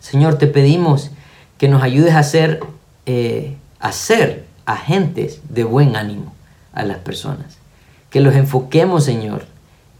Señor, 0.01 0.37
te 0.37 0.47
pedimos 0.47 1.11
que 1.57 1.69
nos 1.69 1.81
ayudes 1.81 2.13
a 2.13 2.23
ser, 2.23 2.59
eh, 3.05 3.55
a 3.79 3.93
ser 3.93 4.45
agentes 4.65 5.39
de 5.47 5.63
buen 5.63 5.95
ánimo 5.95 6.33
a 6.73 6.83
las 6.83 6.97
personas. 6.97 7.57
Que 8.09 8.19
los 8.19 8.35
enfoquemos, 8.35 9.05
Señor, 9.05 9.45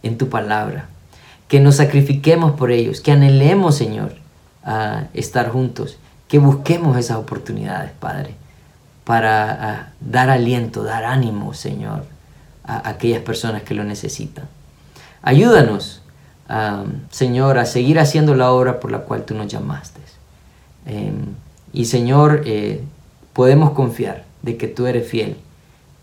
en 0.04 0.18
tu 0.18 0.28
palabra. 0.28 0.90
Que 1.48 1.62
nos 1.62 1.76
sacrifiquemos 1.76 2.52
por 2.52 2.70
ellos. 2.72 3.00
Que 3.00 3.14
anhelemos, 3.14 3.76
Señor, 3.78 4.16
a 4.66 5.06
estar 5.14 5.50
juntos. 5.50 5.98
Que 6.34 6.40
busquemos 6.40 6.98
esas 6.98 7.18
oportunidades, 7.18 7.92
Padre, 7.92 8.34
para 9.04 9.94
dar 10.02 10.32
aliento, 10.32 10.84
dar 10.84 11.04
ánimo, 11.04 11.54
Señor, 11.54 12.06
a 12.64 12.90
aquellas 12.90 13.22
personas 13.22 13.62
que 13.62 13.76
lo 13.76 13.84
necesitan. 13.84 14.46
Ayúdanos 15.22 16.02
Señor, 17.10 17.58
a 17.58 17.66
seguir 17.66 18.00
haciendo 18.00 18.36
la 18.36 18.52
obra 18.52 18.80
por 18.80 18.92
la 18.92 19.00
cual 19.00 19.26
tú 19.26 19.34
nos 19.36 19.48
llamaste. 19.48 20.02
Em, 20.86 21.36
y 21.72 21.86
Señor, 21.86 22.42
eh, 22.46 22.82
podemos 23.34 23.72
confiar 23.72 24.26
de 24.42 24.58
que 24.58 24.68
tú 24.68 24.86
eres 24.86 25.08
fiel 25.08 25.38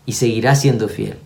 y 0.05 0.13
seguirás 0.13 0.59
siendo 0.59 0.87
fiel 0.87 1.17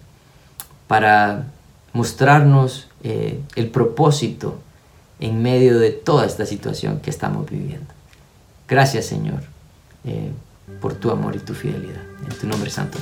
para 0.87 1.45
mostrarnos 1.93 2.87
eh, 3.03 3.39
el 3.55 3.69
propósito 3.69 4.59
en 5.19 5.41
medio 5.41 5.79
de 5.79 5.91
toda 5.91 6.25
esta 6.25 6.45
situación 6.45 6.99
que 6.99 7.09
estamos 7.09 7.49
viviendo. 7.49 7.94
Gracias 8.67 9.05
Señor 9.05 9.41
eh, 10.03 10.31
por 10.81 10.93
tu 10.93 11.11
amor 11.11 11.35
y 11.35 11.39
tu 11.39 11.53
fidelidad. 11.53 12.01
En 12.27 12.37
tu 12.37 12.47
nombre 12.47 12.69
santo. 12.69 12.97